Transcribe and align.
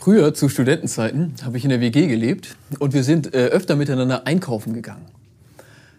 Früher, 0.00 0.32
zu 0.32 0.48
Studentenzeiten, 0.48 1.34
habe 1.44 1.58
ich 1.58 1.64
in 1.64 1.68
der 1.68 1.82
WG 1.82 2.06
gelebt 2.06 2.56
und 2.78 2.94
wir 2.94 3.04
sind 3.04 3.34
äh, 3.34 3.48
öfter 3.48 3.76
miteinander 3.76 4.26
einkaufen 4.26 4.72
gegangen. 4.72 5.04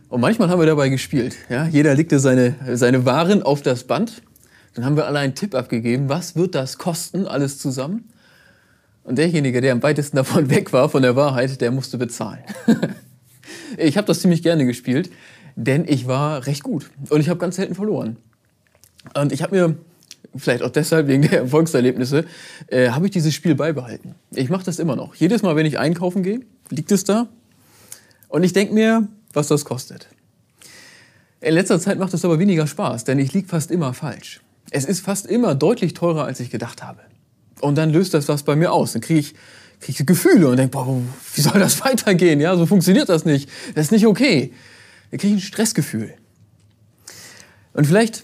Und 0.09 0.21
manchmal 0.21 0.49
haben 0.49 0.59
wir 0.59 0.65
dabei 0.65 0.89
gespielt. 0.89 1.35
Ja? 1.49 1.67
Jeder 1.67 1.93
legte 1.93 2.17
seine, 2.17 2.55
seine 2.73 3.05
Waren 3.05 3.43
auf 3.43 3.61
das 3.61 3.83
Band. 3.83 4.23
Dann 4.73 4.85
haben 4.85 4.95
wir 4.95 5.05
alle 5.05 5.19
einen 5.19 5.35
Tipp 5.35 5.53
abgegeben, 5.53 6.09
was 6.09 6.35
wird 6.35 6.55
das 6.55 6.79
kosten, 6.79 7.27
alles 7.27 7.59
zusammen. 7.59 8.09
Und 9.03 9.19
derjenige, 9.19 9.61
der 9.61 9.71
am 9.71 9.83
weitesten 9.83 10.17
davon 10.17 10.49
weg 10.49 10.73
war, 10.73 10.89
von 10.89 11.03
der 11.03 11.15
Wahrheit, 11.15 11.61
der 11.61 11.69
musste 11.69 11.99
bezahlen. 11.99 12.39
ich 13.77 13.97
habe 13.97 14.07
das 14.07 14.21
ziemlich 14.21 14.41
gerne 14.41 14.65
gespielt, 14.65 15.11
denn 15.55 15.85
ich 15.87 16.07
war 16.07 16.47
recht 16.47 16.63
gut 16.63 16.89
und 17.09 17.19
ich 17.19 17.29
habe 17.29 17.39
ganz 17.39 17.57
selten 17.57 17.75
verloren. 17.75 18.17
Und 19.13 19.31
ich 19.31 19.43
habe 19.43 19.55
mir 19.55 19.75
vielleicht 20.35 20.63
auch 20.63 20.69
deshalb 20.69 21.07
wegen 21.07 21.23
der 21.23 21.39
Erfolgserlebnisse, 21.41 22.25
äh, 22.67 22.89
habe 22.89 23.05
ich 23.05 23.11
dieses 23.11 23.33
Spiel 23.33 23.55
beibehalten. 23.55 24.15
Ich 24.31 24.49
mache 24.49 24.63
das 24.63 24.79
immer 24.79 24.95
noch. 24.95 25.15
Jedes 25.15 25.41
Mal, 25.41 25.55
wenn 25.55 25.65
ich 25.65 25.79
einkaufen 25.79 26.23
gehe, 26.23 26.41
liegt 26.69 26.91
es 26.91 27.03
da. 27.03 27.27
Und 28.29 28.43
ich 28.43 28.53
denke 28.53 28.73
mir, 28.73 29.07
was 29.33 29.47
das 29.47 29.65
kostet. 29.65 30.07
In 31.41 31.53
letzter 31.53 31.79
Zeit 31.79 31.97
macht 31.97 32.13
es 32.13 32.23
aber 32.23 32.39
weniger 32.39 32.67
Spaß, 32.67 33.03
denn 33.03 33.19
ich 33.19 33.33
liege 33.33 33.47
fast 33.47 33.71
immer 33.71 33.93
falsch. 33.93 34.41
Es 34.69 34.85
ist 34.85 35.01
fast 35.01 35.25
immer 35.25 35.55
deutlich 35.55 35.93
teurer, 35.93 36.25
als 36.25 36.39
ich 36.39 36.49
gedacht 36.49 36.83
habe. 36.83 36.99
Und 37.59 37.77
dann 37.77 37.89
löst 37.89 38.13
das 38.13 38.27
was 38.27 38.43
bei 38.43 38.55
mir 38.55 38.71
aus. 38.71 38.93
Dann 38.93 39.01
kriege 39.01 39.19
ich, 39.19 39.33
krieg 39.79 39.99
ich 39.99 40.05
Gefühle 40.05 40.47
und 40.47 40.57
denke, 40.57 40.71
boah, 40.71 41.01
wie 41.33 41.41
soll 41.41 41.59
das 41.59 41.81
weitergehen? 41.85 42.39
Ja, 42.39 42.55
so 42.55 42.65
funktioniert 42.65 43.09
das 43.09 43.25
nicht. 43.25 43.49
Das 43.75 43.85
ist 43.85 43.91
nicht 43.91 44.07
okay. 44.07 44.53
Dann 45.09 45.19
kriege 45.19 45.35
ich 45.35 45.41
ein 45.41 45.45
Stressgefühl. 45.45 46.13
Und 47.73 47.87
vielleicht 47.87 48.23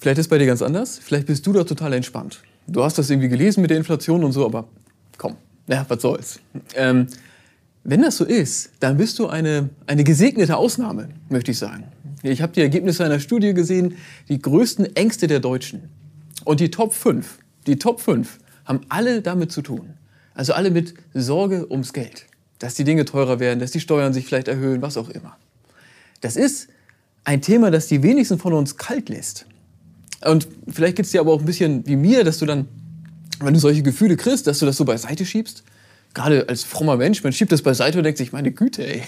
Vielleicht 0.00 0.18
ist 0.18 0.28
bei 0.28 0.38
dir 0.38 0.46
ganz 0.46 0.62
anders. 0.62 0.98
Vielleicht 0.98 1.26
bist 1.26 1.46
du 1.46 1.52
da 1.52 1.62
total 1.62 1.92
entspannt. 1.92 2.40
Du 2.66 2.82
hast 2.82 2.96
das 2.96 3.10
irgendwie 3.10 3.28
gelesen 3.28 3.60
mit 3.60 3.70
der 3.70 3.76
Inflation 3.76 4.24
und 4.24 4.32
so, 4.32 4.46
aber 4.46 4.66
komm, 5.18 5.36
ja, 5.66 5.84
was 5.88 6.00
soll's. 6.00 6.40
Ähm, 6.74 7.06
wenn 7.84 8.00
das 8.00 8.16
so 8.16 8.24
ist, 8.24 8.70
dann 8.80 8.96
bist 8.96 9.18
du 9.18 9.28
eine, 9.28 9.68
eine 9.86 10.02
gesegnete 10.02 10.56
Ausnahme, 10.56 11.10
möchte 11.28 11.50
ich 11.50 11.58
sagen. 11.58 11.84
Ich 12.22 12.40
habe 12.40 12.52
die 12.52 12.62
Ergebnisse 12.62 13.04
einer 13.04 13.20
Studie 13.20 13.52
gesehen, 13.52 13.96
die 14.28 14.38
größten 14.38 14.96
Ängste 14.96 15.26
der 15.26 15.40
Deutschen. 15.40 15.90
Und 16.44 16.60
die 16.60 16.70
Top 16.70 16.94
5, 16.94 17.38
die 17.66 17.78
Top 17.78 18.00
5 18.00 18.38
haben 18.64 18.80
alle 18.88 19.20
damit 19.20 19.52
zu 19.52 19.60
tun. 19.60 19.94
Also 20.34 20.54
alle 20.54 20.70
mit 20.70 20.94
Sorge 21.12 21.70
ums 21.70 21.92
Geld. 21.92 22.26
Dass 22.58 22.74
die 22.74 22.84
Dinge 22.84 23.04
teurer 23.04 23.38
werden, 23.38 23.60
dass 23.60 23.70
die 23.70 23.80
Steuern 23.80 24.14
sich 24.14 24.24
vielleicht 24.24 24.48
erhöhen, 24.48 24.80
was 24.80 24.96
auch 24.96 25.10
immer. 25.10 25.36
Das 26.22 26.36
ist 26.36 26.68
ein 27.24 27.42
Thema, 27.42 27.70
das 27.70 27.86
die 27.86 28.02
wenigsten 28.02 28.38
von 28.38 28.54
uns 28.54 28.78
kalt 28.78 29.10
lässt. 29.10 29.46
Und 30.24 30.48
vielleicht 30.68 30.96
geht 30.96 31.06
es 31.06 31.12
dir 31.12 31.20
aber 31.20 31.32
auch 31.32 31.40
ein 31.40 31.46
bisschen 31.46 31.86
wie 31.86 31.96
mir, 31.96 32.24
dass 32.24 32.38
du 32.38 32.46
dann, 32.46 32.68
wenn 33.40 33.54
du 33.54 33.60
solche 33.60 33.82
Gefühle 33.82 34.16
kriegst, 34.16 34.46
dass 34.46 34.58
du 34.58 34.66
das 34.66 34.76
so 34.76 34.84
beiseite 34.84 35.24
schiebst. 35.24 35.64
Gerade 36.12 36.48
als 36.48 36.64
frommer 36.64 36.96
Mensch, 36.96 37.22
man 37.22 37.32
schiebt 37.32 37.52
das 37.52 37.62
beiseite 37.62 37.98
und 37.98 38.04
denkt 38.04 38.18
sich, 38.18 38.32
meine 38.32 38.52
Güte, 38.52 38.86
ey. 38.86 39.02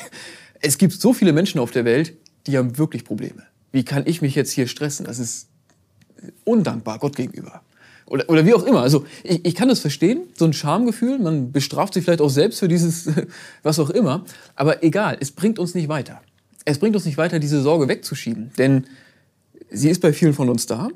Es 0.61 0.79
gibt 0.79 0.93
so 0.93 1.13
viele 1.13 1.33
Menschen 1.33 1.59
auf 1.59 1.73
der 1.73 1.85
Welt, 1.85 2.15
die 2.47 2.57
haben 2.57 2.79
wirklich 2.79 3.05
Probleme. 3.05 3.43
Wie 3.73 3.85
kann 3.85 4.05
ich 4.07 4.23
mich 4.23 4.35
jetzt 4.35 4.53
hier 4.53 4.69
stressen? 4.69 5.07
Das 5.07 5.19
ist 5.19 5.49
undankbar 6.45 6.99
Gott 6.99 7.17
gegenüber. 7.17 7.63
Oder, 8.07 8.29
oder 8.29 8.47
wie 8.47 8.55
auch 8.55 8.65
immer. 8.65 8.83
Also 8.83 9.05
ich, 9.25 9.45
ich 9.45 9.55
kann 9.55 9.69
das 9.69 9.81
verstehen, 9.81 10.23
so 10.37 10.45
ein 10.45 10.53
Schamgefühl. 10.53 11.19
Man 11.19 11.51
bestraft 11.51 11.95
sich 11.95 12.05
vielleicht 12.05 12.21
auch 12.21 12.29
selbst 12.29 12.61
für 12.61 12.69
dieses, 12.69 13.09
was 13.63 13.79
auch 13.79 13.91
immer. 13.91 14.25
Aber 14.55 14.85
egal, 14.85 15.17
es 15.21 15.33
bringt 15.33 15.59
uns 15.59 15.75
nicht 15.75 15.89
weiter. 15.89 16.21
Es 16.65 16.79
bringt 16.79 16.95
uns 16.95 17.05
nicht 17.05 17.19
weiter, 17.19 17.39
diese 17.39 17.61
Sorge 17.61 17.89
wegzuschieben. 17.89 18.53
Denn 18.59 18.87
sie 19.71 19.91
ist 19.91 20.01
bei 20.01 20.13
vielen 20.13 20.35
von 20.35 20.49
uns 20.49 20.67
da 20.67 20.89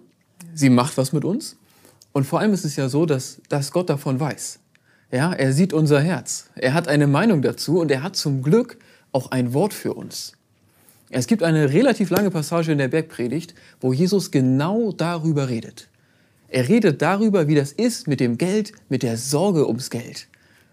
sie 0.57 0.71
macht 0.71 0.97
was 0.97 1.13
mit 1.13 1.25
uns. 1.25 1.57
Und 2.13 2.25
vor 2.25 2.41
allem 2.41 2.53
ist 2.53 2.65
es 2.65 2.77
ja 2.77 2.89
so, 2.89 3.07
dass, 3.07 3.41
dass 3.49 3.71
Gott 3.71 3.91
davon 3.91 4.19
weiß. 4.19 4.59
Ja, 5.13 5.33
er 5.33 5.53
sieht 5.53 5.73
unser 5.73 6.01
Herz. 6.01 6.49
Er 6.57 6.75
hat 6.75 6.89
eine 6.89 7.07
Meinung 7.07 7.43
dazu 7.43 7.79
und 7.79 7.91
er 7.91 8.03
hat 8.03 8.17
zum 8.17 8.43
Glück 8.43 8.79
auch 9.13 9.31
ein 9.31 9.55
Wort 9.55 9.73
für 9.73 9.95
uns. 9.95 10.33
Es 11.11 11.29
gibt 11.29 11.43
eine 11.43 11.73
relativ 11.73 12.11
lange 12.11 12.31
Passage 12.31 12.73
in 12.73 12.79
der 12.79 12.89
Bergpredigt, 12.89 13.55
wo 13.81 13.93
Jesus 13.93 14.33
genau 14.33 14.91
darüber 14.93 15.49
redet. 15.49 15.89
Er 16.49 16.69
redet 16.69 17.03
darüber, 17.03 17.49
wie 17.49 17.55
das 17.55 17.73
ist 17.73 18.09
mit 18.09 18.19
dem 18.19 18.39
Geld, 18.39 18.73
mit 18.89 19.03
der 19.03 19.17
Sorge 19.17 19.69
ums 19.69 19.91
Geld. 19.91 20.27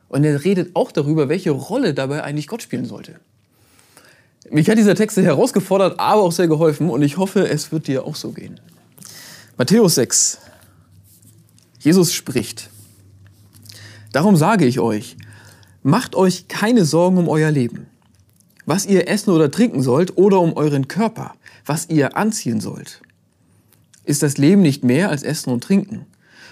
Und 0.07 0.23
er 0.23 0.43
redet 0.43 0.75
auch 0.75 0.91
darüber, 0.91 1.29
welche 1.29 1.51
Rolle 1.51 1.93
dabei 1.93 2.23
eigentlich 2.23 2.47
Gott 2.47 2.63
spielen 2.63 2.85
sollte. 2.85 3.19
Mich 4.49 4.69
hat 4.69 4.77
dieser 4.77 4.95
Text 4.95 5.17
herausgefordert, 5.17 5.99
aber 5.99 6.21
auch 6.21 6.31
sehr 6.31 6.47
geholfen 6.47 6.89
und 6.89 7.01
ich 7.01 7.17
hoffe, 7.17 7.47
es 7.47 7.71
wird 7.71 7.87
dir 7.87 8.05
auch 8.05 8.15
so 8.15 8.31
gehen. 8.31 8.59
Matthäus 9.63 9.95
6. 9.95 10.39
Jesus 11.79 12.11
spricht. 12.11 12.69
Darum 14.11 14.35
sage 14.35 14.65
ich 14.65 14.81
euch, 14.81 15.15
macht 15.83 16.15
euch 16.15 16.49
keine 16.49 16.83
Sorgen 16.83 17.15
um 17.15 17.29
euer 17.29 17.49
Leben, 17.49 17.87
was 18.65 18.85
ihr 18.85 19.07
essen 19.07 19.29
oder 19.29 19.49
trinken 19.49 19.81
sollt, 19.81 20.17
oder 20.17 20.41
um 20.41 20.51
euren 20.57 20.89
Körper, 20.89 21.35
was 21.65 21.87
ihr 21.87 22.17
anziehen 22.17 22.59
sollt. 22.59 23.01
Ist 24.03 24.21
das 24.21 24.37
Leben 24.37 24.61
nicht 24.61 24.83
mehr 24.83 25.09
als 25.09 25.23
Essen 25.23 25.49
und 25.49 25.63
Trinken? 25.63 26.07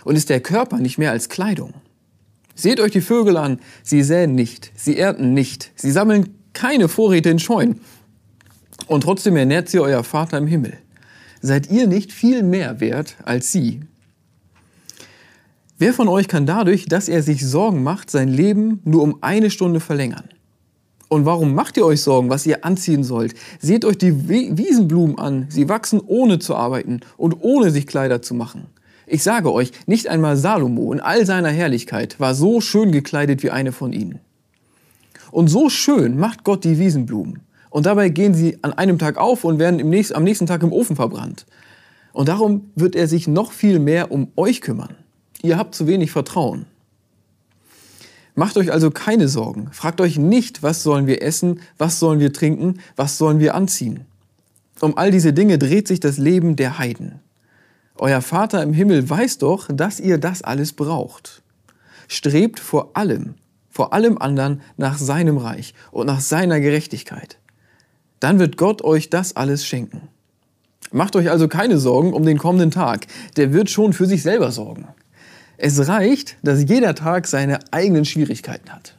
Und 0.05 0.15
ist 0.15 0.29
der 0.29 0.39
Körper 0.39 0.77
nicht 0.77 0.97
mehr 0.97 1.11
als 1.11 1.27
Kleidung? 1.27 1.73
Seht 2.55 2.79
euch 2.79 2.93
die 2.93 3.01
Vögel 3.01 3.35
an, 3.35 3.59
sie 3.83 4.03
säen 4.03 4.35
nicht, 4.35 4.71
sie 4.77 4.97
ernten 4.97 5.33
nicht, 5.33 5.73
sie 5.75 5.91
sammeln 5.91 6.33
keine 6.53 6.87
Vorräte 6.87 7.29
in 7.29 7.39
Scheunen. 7.39 7.81
Und 8.87 9.01
trotzdem 9.01 9.35
ernährt 9.35 9.67
sie 9.67 9.81
euer 9.81 10.05
Vater 10.05 10.37
im 10.37 10.47
Himmel 10.47 10.77
seid 11.41 11.69
ihr 11.69 11.87
nicht 11.87 12.11
viel 12.11 12.43
mehr 12.43 12.79
wert 12.79 13.17
als 13.23 13.51
sie? 13.51 13.81
Wer 15.77 15.93
von 15.93 16.07
euch 16.07 16.27
kann 16.27 16.45
dadurch, 16.45 16.85
dass 16.85 17.09
er 17.09 17.23
sich 17.23 17.45
Sorgen 17.45 17.81
macht, 17.81 18.11
sein 18.11 18.27
Leben 18.27 18.79
nur 18.85 19.01
um 19.01 19.17
eine 19.21 19.49
Stunde 19.49 19.79
verlängern? 19.79 20.29
Und 21.09 21.25
warum 21.25 21.55
macht 21.55 21.75
ihr 21.75 21.85
euch 21.85 22.01
Sorgen, 22.01 22.29
was 22.29 22.45
ihr 22.45 22.63
anziehen 22.63 23.03
sollt? 23.03 23.33
Seht 23.59 23.83
euch 23.83 23.97
die 23.97 24.29
Wiesenblumen 24.29 25.17
an. 25.17 25.47
Sie 25.49 25.67
wachsen 25.67 25.99
ohne 25.99 26.39
zu 26.39 26.55
arbeiten 26.55 27.01
und 27.17 27.37
ohne 27.41 27.71
sich 27.71 27.87
Kleider 27.87 28.21
zu 28.21 28.33
machen. 28.33 28.67
Ich 29.07 29.23
sage 29.23 29.51
euch, 29.51 29.71
nicht 29.87 30.07
einmal 30.07 30.37
Salomo 30.37 30.93
in 30.93 31.01
all 31.01 31.25
seiner 31.25 31.49
Herrlichkeit 31.49 32.19
war 32.19 32.33
so 32.33 32.61
schön 32.61 32.93
gekleidet 32.93 33.43
wie 33.43 33.49
eine 33.49 33.73
von 33.73 33.91
ihnen. 33.91 34.19
Und 35.31 35.49
so 35.49 35.69
schön 35.69 36.17
macht 36.17 36.43
Gott 36.43 36.63
die 36.63 36.79
Wiesenblumen 36.79 37.41
und 37.71 37.85
dabei 37.85 38.09
gehen 38.09 38.35
sie 38.35 38.59
an 38.61 38.73
einem 38.73 38.99
Tag 38.99 39.17
auf 39.17 39.45
und 39.45 39.57
werden 39.57 39.77
nächsten, 39.89 40.15
am 40.15 40.25
nächsten 40.25 40.45
Tag 40.45 40.61
im 40.61 40.73
Ofen 40.73 40.97
verbrannt. 40.97 41.47
Und 42.11 42.27
darum 42.27 42.69
wird 42.75 42.95
er 42.95 43.07
sich 43.07 43.27
noch 43.27 43.53
viel 43.53 43.79
mehr 43.79 44.11
um 44.11 44.31
euch 44.35 44.59
kümmern. 44.59 44.97
Ihr 45.41 45.57
habt 45.57 45.73
zu 45.73 45.87
wenig 45.87 46.11
Vertrauen. 46.11 46.65
Macht 48.35 48.57
euch 48.57 48.73
also 48.73 48.91
keine 48.91 49.29
Sorgen. 49.29 49.69
Fragt 49.71 50.01
euch 50.01 50.17
nicht, 50.17 50.63
was 50.63 50.83
sollen 50.83 51.07
wir 51.07 51.21
essen, 51.21 51.61
was 51.77 51.97
sollen 51.97 52.19
wir 52.19 52.33
trinken, 52.33 52.81
was 52.97 53.17
sollen 53.17 53.39
wir 53.39 53.55
anziehen. 53.55 54.05
Um 54.81 54.97
all 54.97 55.09
diese 55.09 55.31
Dinge 55.31 55.57
dreht 55.57 55.87
sich 55.87 56.01
das 56.01 56.17
Leben 56.17 56.57
der 56.57 56.77
Heiden. 56.77 57.19
Euer 57.97 58.21
Vater 58.21 58.61
im 58.63 58.73
Himmel 58.73 59.09
weiß 59.09 59.37
doch, 59.37 59.69
dass 59.71 59.99
ihr 59.99 60.17
das 60.17 60.41
alles 60.41 60.73
braucht. 60.73 61.41
Strebt 62.09 62.59
vor 62.59 62.97
allem, 62.97 63.35
vor 63.69 63.93
allem 63.93 64.17
anderen 64.17 64.61
nach 64.75 64.97
seinem 64.97 65.37
Reich 65.37 65.73
und 65.91 66.07
nach 66.07 66.19
seiner 66.19 66.59
Gerechtigkeit 66.59 67.37
dann 68.21 68.39
wird 68.39 68.55
Gott 68.55 68.81
euch 68.83 69.09
das 69.09 69.35
alles 69.35 69.65
schenken. 69.65 70.07
Macht 70.93 71.17
euch 71.17 71.29
also 71.29 71.49
keine 71.49 71.77
Sorgen 71.77 72.13
um 72.13 72.25
den 72.25 72.37
kommenden 72.37 72.71
Tag, 72.71 73.07
der 73.35 73.51
wird 73.51 73.69
schon 73.69 73.91
für 73.91 74.05
sich 74.05 74.23
selber 74.23 74.51
sorgen. 74.51 74.87
Es 75.57 75.87
reicht, 75.87 76.37
dass 76.41 76.63
jeder 76.67 76.95
Tag 76.95 77.27
seine 77.27 77.59
eigenen 77.71 78.05
Schwierigkeiten 78.05 78.69
hat. 78.69 78.95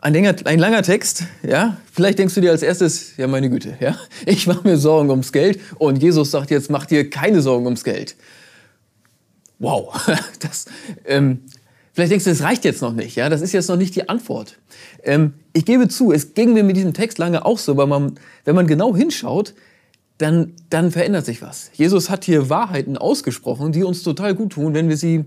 Ein 0.00 0.14
langer, 0.14 0.34
ein 0.44 0.58
langer 0.58 0.82
Text, 0.82 1.24
ja. 1.42 1.76
Vielleicht 1.92 2.18
denkst 2.18 2.34
du 2.34 2.40
dir 2.40 2.52
als 2.52 2.62
erstes, 2.62 3.16
ja 3.16 3.26
meine 3.26 3.50
Güte, 3.50 3.76
ja, 3.80 3.96
ich 4.26 4.46
mache 4.46 4.66
mir 4.66 4.76
Sorgen 4.76 5.10
ums 5.10 5.32
Geld 5.32 5.60
und 5.78 6.00
Jesus 6.00 6.30
sagt 6.30 6.50
jetzt, 6.50 6.70
mach 6.70 6.86
dir 6.86 7.10
keine 7.10 7.42
Sorgen 7.42 7.64
ums 7.64 7.82
Geld. 7.82 8.14
Wow, 9.58 9.92
das, 10.40 10.66
ähm, 11.04 11.42
Vielleicht 11.98 12.12
denkst 12.12 12.26
du, 12.26 12.30
das 12.30 12.42
reicht 12.42 12.64
jetzt 12.64 12.80
noch 12.80 12.92
nicht. 12.92 13.16
Ja, 13.16 13.28
das 13.28 13.40
ist 13.40 13.50
jetzt 13.50 13.68
noch 13.68 13.76
nicht 13.76 13.96
die 13.96 14.08
Antwort. 14.08 14.56
Ähm, 15.02 15.32
ich 15.52 15.64
gebe 15.64 15.88
zu, 15.88 16.12
es 16.12 16.32
ging 16.32 16.52
mir 16.52 16.62
mit 16.62 16.76
diesem 16.76 16.94
Text 16.94 17.18
lange 17.18 17.44
auch 17.44 17.58
so, 17.58 17.76
weil 17.76 17.88
man, 17.88 18.20
wenn 18.44 18.54
man 18.54 18.68
genau 18.68 18.94
hinschaut, 18.94 19.52
dann, 20.18 20.52
dann 20.70 20.92
verändert 20.92 21.26
sich 21.26 21.42
was. 21.42 21.72
Jesus 21.74 22.08
hat 22.08 22.22
hier 22.24 22.48
Wahrheiten 22.48 22.96
ausgesprochen, 22.96 23.72
die 23.72 23.82
uns 23.82 24.04
total 24.04 24.36
gut 24.36 24.52
tun, 24.52 24.74
wenn 24.74 24.88
wir 24.88 24.96
sie, 24.96 25.24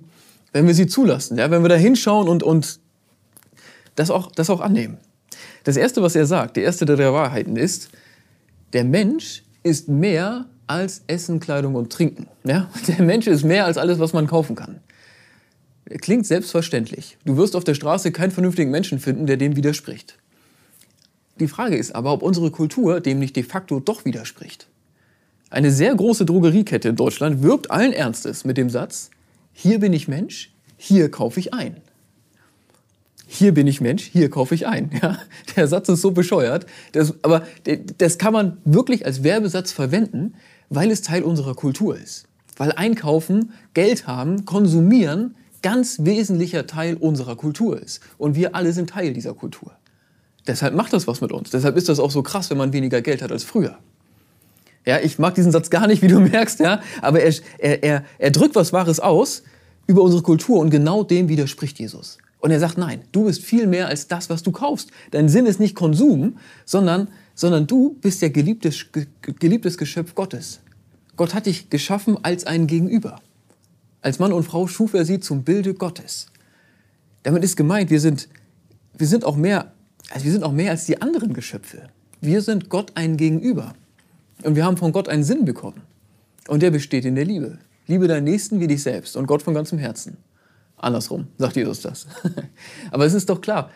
wenn 0.53 0.65
wir 0.65 0.73
sie 0.73 0.88
zulassen. 0.88 1.38
Ja, 1.38 1.51
wenn 1.51 1.62
wir 1.62 1.68
da 1.68 1.75
hinschauen 1.75 2.29
und, 2.29 2.41
und 2.41 2.79
das 3.95 4.09
auch, 4.09 4.31
das 4.31 4.50
auch 4.50 4.62
annehmen. 4.62 4.97
Das 5.65 5.75
erste, 5.75 6.01
was 6.01 6.15
er 6.15 6.25
sagt, 6.25 6.56
die 6.56 6.62
erste 6.62 6.85
der 6.85 7.12
Wahrheiten 7.12 7.57
ist, 7.57 7.89
der 8.71 8.85
Mensch 8.85 9.44
ist 9.63 9.89
mehr 9.89 10.45
als 10.68 11.01
Essen, 11.07 11.41
Kleidung 11.41 11.75
und 11.75 11.91
Trinken. 11.91 12.27
Ja? 12.45 12.69
Der 12.88 13.03
Mensch 13.03 13.27
ist 13.27 13.44
mehr 13.44 13.65
als 13.65 13.77
alles, 13.77 14.00
was 14.00 14.13
man 14.13 14.25
kaufen 14.25 14.56
kann. 14.56 14.79
Klingt 15.99 16.25
selbstverständlich. 16.25 17.17
Du 17.25 17.38
wirst 17.38 17.55
auf 17.55 17.63
der 17.63 17.73
Straße 17.73 18.11
keinen 18.11 18.31
vernünftigen 18.31 18.71
Menschen 18.71 18.99
finden, 18.99 19.25
der 19.25 19.38
dem 19.38 19.55
widerspricht. 19.55 20.17
Die 21.39 21.47
Frage 21.47 21.75
ist 21.75 21.95
aber, 21.95 22.13
ob 22.13 22.23
unsere 22.23 22.51
Kultur 22.51 22.99
dem 22.99 23.19
nicht 23.19 23.35
de 23.35 23.43
facto 23.43 23.79
doch 23.79 24.05
widerspricht. 24.05 24.67
Eine 25.49 25.71
sehr 25.71 25.93
große 25.95 26.25
Drogeriekette 26.25 26.89
in 26.89 26.95
Deutschland 26.95 27.41
wirbt 27.41 27.71
allen 27.71 27.93
Ernstes 27.93 28.45
mit 28.45 28.57
dem 28.57 28.69
Satz, 28.69 29.09
hier 29.53 29.79
bin 29.79 29.91
ich 29.91 30.07
Mensch, 30.07 30.53
hier 30.77 31.11
kaufe 31.11 31.39
ich 31.39 31.53
ein. 31.53 31.77
Hier 33.27 33.53
bin 33.53 33.67
ich 33.67 33.81
Mensch, 33.81 34.03
hier 34.03 34.29
kaufe 34.29 34.55
ich 34.55 34.67
ein. 34.67 34.91
Ja? 35.01 35.19
Der 35.55 35.67
Satz 35.67 35.89
ist 35.89 36.01
so 36.01 36.11
bescheuert, 36.11 36.65
das, 36.91 37.15
aber 37.23 37.45
das 37.97 38.17
kann 38.17 38.33
man 38.33 38.57
wirklich 38.65 39.05
als 39.05 39.23
Werbesatz 39.23 39.71
verwenden, 39.71 40.35
weil 40.69 40.91
es 40.91 41.01
Teil 41.01 41.23
unserer 41.23 41.55
Kultur 41.55 41.97
ist. 41.97 42.27
Weil 42.57 42.71
Einkaufen, 42.73 43.51
Geld 43.73 44.07
haben, 44.07 44.45
konsumieren 44.45 45.35
ganz 45.61 45.97
wesentlicher 46.01 46.67
Teil 46.67 46.95
unserer 46.95 47.35
Kultur 47.35 47.81
ist. 47.81 48.01
Und 48.17 48.35
wir 48.35 48.55
alle 48.55 48.73
sind 48.73 48.89
Teil 48.89 49.13
dieser 49.13 49.33
Kultur. 49.33 49.71
Deshalb 50.47 50.73
macht 50.73 50.93
das 50.93 51.07
was 51.07 51.21
mit 51.21 51.31
uns. 51.31 51.51
Deshalb 51.51 51.77
ist 51.77 51.89
das 51.89 51.99
auch 51.99 52.11
so 52.11 52.23
krass, 52.23 52.49
wenn 52.49 52.57
man 52.57 52.73
weniger 52.73 53.01
Geld 53.01 53.21
hat 53.21 53.31
als 53.31 53.43
früher. 53.43 53.77
Ja, 54.85 54.99
ich 54.99 55.19
mag 55.19 55.35
diesen 55.35 55.51
Satz 55.51 55.69
gar 55.69 55.87
nicht, 55.87 56.01
wie 56.01 56.07
du 56.07 56.19
merkst, 56.31 56.59
ja, 56.59 56.81
aber 57.01 57.21
er, 57.21 57.33
er, 57.59 57.83
er, 57.83 58.05
er 58.17 58.31
drückt 58.31 58.55
was 58.55 58.73
Wahres 58.73 58.99
aus 58.99 59.43
über 59.85 60.01
unsere 60.01 60.23
Kultur 60.23 60.59
und 60.59 60.71
genau 60.71 61.03
dem 61.03 61.29
widerspricht 61.29 61.79
Jesus. 61.79 62.17
Und 62.39 62.49
er 62.49 62.59
sagt, 62.59 62.79
nein, 62.79 63.03
du 63.11 63.25
bist 63.25 63.43
viel 63.43 63.67
mehr 63.67 63.87
als 63.87 64.07
das, 64.07 64.31
was 64.31 64.41
du 64.41 64.51
kaufst. 64.51 64.89
Dein 65.11 65.29
Sinn 65.29 65.45
ist 65.45 65.59
nicht 65.59 65.75
Konsum, 65.75 66.37
sondern, 66.65 67.09
sondern 67.35 67.67
du 67.67 67.97
bist 68.01 68.21
ja 68.23 68.29
geliebtes, 68.29 68.87
geliebtes 69.21 69.77
Geschöpf 69.77 70.15
Gottes. 70.15 70.61
Gott 71.17 71.35
hat 71.35 71.45
dich 71.45 71.69
geschaffen 71.69 72.17
als 72.23 72.45
ein 72.45 72.65
Gegenüber. 72.65 73.21
Als 74.01 74.19
Mann 74.19 74.33
und 74.33 74.44
Frau 74.44 74.68
schuf 74.68 74.94
er 74.94 75.06
sie 75.06 75.19
zum 75.19 75.44
Bilde 75.44 75.74
Gottes. 75.74 76.27
Damit 77.24 77.44
ist 77.44 77.56
gemeint, 77.56 77.92
wir 77.92 78.00
sind, 78.00 78.27
wir 78.98 79.07
sind 79.07 79.24
auch 79.24 79.36
mehr, 79.36 79.74
also 80.09 80.25
wir 80.25 80.31
sind 80.31 80.44
auch 80.44 80.51
mehr 80.51 80.71
als 80.71 80.86
die 80.86 81.01
anderen 81.01 81.33
Geschöpfe. 81.33 81.83
Wir 82.19 82.42
sind 82.42 82.69
Gott 82.69 82.92
ein 82.95 83.18
Gegenüber. 83.18 83.74
Und 84.44 84.56
wir 84.56 84.65
haben 84.65 84.77
von 84.77 84.92
Gott 84.92 85.07
einen 85.07 85.24
Sinn 85.24 85.45
bekommen. 85.45 85.81
Und 86.48 86.63
der 86.63 86.71
besteht 86.71 87.06
in 87.06 87.15
der 87.15 87.25
Liebe. 87.25 87.59
Liebe 87.86 88.07
deinen 88.07 88.24
Nächsten 88.24 88.59
wie 88.59 88.68
dich 88.68 88.81
selbst 88.81 89.15
und 89.15 89.27
Gott 89.27 89.44
von 89.44 89.53
ganzem 89.53 89.77
Herzen. 89.77 90.18
Andersrum 90.77 91.27
sagt 91.38 91.56
Jesus 91.56 91.81
das. 91.81 92.07
Aber 92.92 93.06
es 93.06 93.13
ist 93.13 93.30
doch 93.30 93.39
klar, 93.39 93.69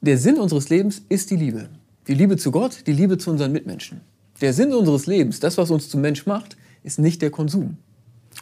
der 0.00 0.18
Sinn 0.18 0.36
unseres 0.36 0.68
Lebens 0.68 1.02
ist 1.08 1.30
die 1.30 1.36
Liebe. 1.36 1.68
Die 2.06 2.14
Liebe 2.14 2.36
zu 2.36 2.52
Gott, 2.52 2.86
die 2.86 2.92
Liebe 2.92 3.18
zu 3.18 3.30
unseren 3.30 3.50
Mitmenschen. 3.50 4.02
Der 4.40 4.52
Sinn 4.52 4.72
unseres 4.72 5.06
Lebens, 5.06 5.40
das, 5.40 5.58
was 5.58 5.70
uns 5.70 5.88
zum 5.88 6.00
Mensch 6.00 6.26
macht, 6.26 6.56
ist 6.82 6.98
nicht 6.98 7.22
der 7.22 7.30
Konsum. 7.30 7.78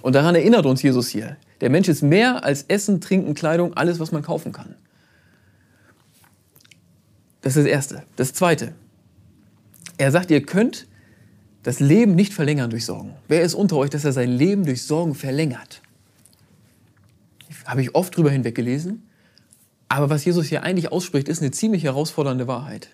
Und 0.03 0.15
daran 0.15 0.35
erinnert 0.35 0.67
uns 0.67 0.83
Jesus 0.83 1.09
hier. 1.09 1.37
Der 1.61 1.71
Mensch 1.71 1.89
ist 1.89 2.03
mehr 2.03 2.45
als 2.45 2.65
Essen, 2.65 3.01
Trinken, 3.01 3.35
Kleidung, 3.35 3.75
alles, 3.75 4.01
was 4.01 4.13
man 4.13 4.23
kaufen 4.23 4.53
kann. 4.53 4.75
Das 7.41 7.57
ist 7.57 7.65
das 7.65 7.71
Erste. 7.73 8.03
Das 8.17 8.33
Zweite. 8.33 8.75
Er 9.99 10.11
sagt, 10.11 10.31
ihr 10.31 10.43
könnt 10.43 10.87
das 11.63 11.79
Leben 11.79 12.17
nicht 12.17 12.35
verlängern 12.35 12.71
durch 12.71 12.85
Sorgen. 12.85 13.15
Wer 13.29 13.43
ist 13.43 13.55
unter 13.55 13.77
euch, 13.77 13.91
dass 13.91 14.05
er 14.05 14.13
sein 14.13 14.31
Leben 14.31 14.65
durch 14.65 14.83
Sorgen 14.83 15.15
verlängert? 15.15 15.81
Habe 17.65 17.83
ich 17.83 17.95
oft 17.95 18.17
drüber 18.17 18.31
hinweggelesen. 18.31 19.03
Aber 19.89 20.11
was 20.11 20.25
Jesus 20.25 20.47
hier 20.47 20.65
eigentlich 20.65 20.91
ausspricht, 20.91 21.29
ist 21.29 21.43
eine 21.43 21.53
ziemlich 21.53 21.85
herausfordernde 21.85 22.49
Wahrheit. 22.49 22.89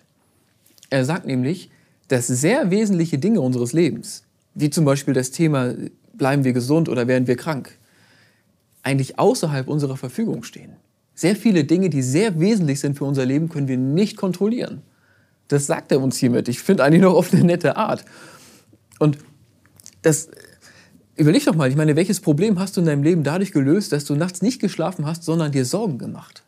Er 0.91 1.05
sagt 1.05 1.25
nämlich, 1.25 1.71
dass 2.07 2.27
sehr 2.27 2.69
wesentliche 2.69 3.17
Dinge 3.17 3.41
unseres 3.41 3.73
Lebens, 3.73 4.25
wie 4.53 4.69
zum 4.69 4.85
Beispiel 4.85 5.13
das 5.13 5.31
Thema, 5.31 5.73
bleiben 6.19 6.43
wir 6.43 6.53
gesund 6.53 6.87
oder 6.87 7.07
werden 7.07 7.27
wir 7.27 7.35
krank, 7.35 7.77
eigentlich 8.83 9.17
außerhalb 9.17 9.67
unserer 9.67 9.97
Verfügung 9.97 10.43
stehen. 10.43 10.73
Sehr 11.15 11.35
viele 11.35 11.63
Dinge, 11.63 11.89
die 11.89 12.01
sehr 12.01 12.39
wesentlich 12.39 12.79
sind 12.79 12.97
für 12.97 13.05
unser 13.05 13.25
Leben, 13.25 13.49
können 13.49 13.67
wir 13.67 13.77
nicht 13.77 14.15
kontrollieren. 14.15 14.83
Das 15.49 15.65
sagt 15.65 15.91
er 15.91 15.99
uns 15.99 16.17
hiermit. 16.17 16.47
Ich 16.47 16.61
finde 16.61 16.83
eigentlich 16.83 17.01
noch 17.01 17.15
auf 17.15 17.33
eine 17.33 17.43
nette 17.43 17.75
Art. 17.75 18.05
Und 18.99 19.17
das, 20.01 20.29
überleg 21.15 21.43
doch 21.43 21.55
mal, 21.55 21.69
ich 21.69 21.75
meine, 21.75 21.95
welches 21.95 22.21
Problem 22.21 22.59
hast 22.59 22.77
du 22.77 22.81
in 22.81 22.87
deinem 22.87 23.03
Leben 23.03 23.23
dadurch 23.23 23.51
gelöst, 23.51 23.91
dass 23.91 24.05
du 24.05 24.15
nachts 24.15 24.41
nicht 24.41 24.61
geschlafen 24.61 25.05
hast, 25.05 25.23
sondern 25.23 25.51
dir 25.51 25.65
Sorgen 25.65 25.97
gemacht? 25.97 26.43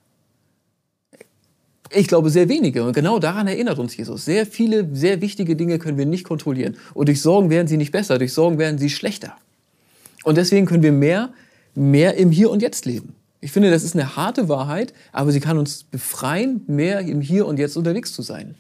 Ich 1.94 2.08
glaube, 2.08 2.30
sehr 2.30 2.48
wenige. 2.48 2.86
Und 2.86 2.94
genau 2.94 3.20
daran 3.20 3.48
erinnert 3.48 3.78
uns 3.78 3.98
Jesus. 3.98 4.24
Sehr 4.24 4.46
viele, 4.46 4.88
sehr 4.96 5.20
wichtige 5.20 5.58
Dinge 5.58 5.80
können 5.80 5.98
wir 5.98 6.06
nicht 6.06 6.24
kontrollieren. 6.24 6.78
Und 6.94 7.10
durch 7.10 7.22
Sorgen 7.22 7.50
werden 7.50 7.68
sie 7.68 7.76
nicht 7.76 7.92
besser, 7.92 8.18
durch 8.18 8.32
Sorgen 8.32 8.58
werden 8.58 8.78
sie 8.78 8.90
schlechter. 8.90 9.36
Und 10.24 10.38
deswegen 10.38 10.66
können 10.66 10.84
wir 10.84 10.92
mehr, 10.92 11.30
mehr 11.76 12.16
im 12.16 12.32
Hier 12.32 12.52
und 12.52 12.62
Jetzt 12.62 12.86
leben. 12.86 13.16
Ich 13.40 13.52
finde, 13.52 13.72
das 13.72 13.84
ist 13.84 13.96
eine 13.96 14.16
harte 14.16 14.50
Wahrheit, 14.50 14.94
aber 15.12 15.32
sie 15.32 15.40
kann 15.40 15.58
uns 15.58 15.84
befreien, 15.84 16.62
mehr 16.68 17.00
im 17.00 17.22
Hier 17.22 17.48
und 17.48 17.58
Jetzt 17.58 17.76
unterwegs 17.76 18.14
zu 18.14 18.22
sein. 18.22 18.56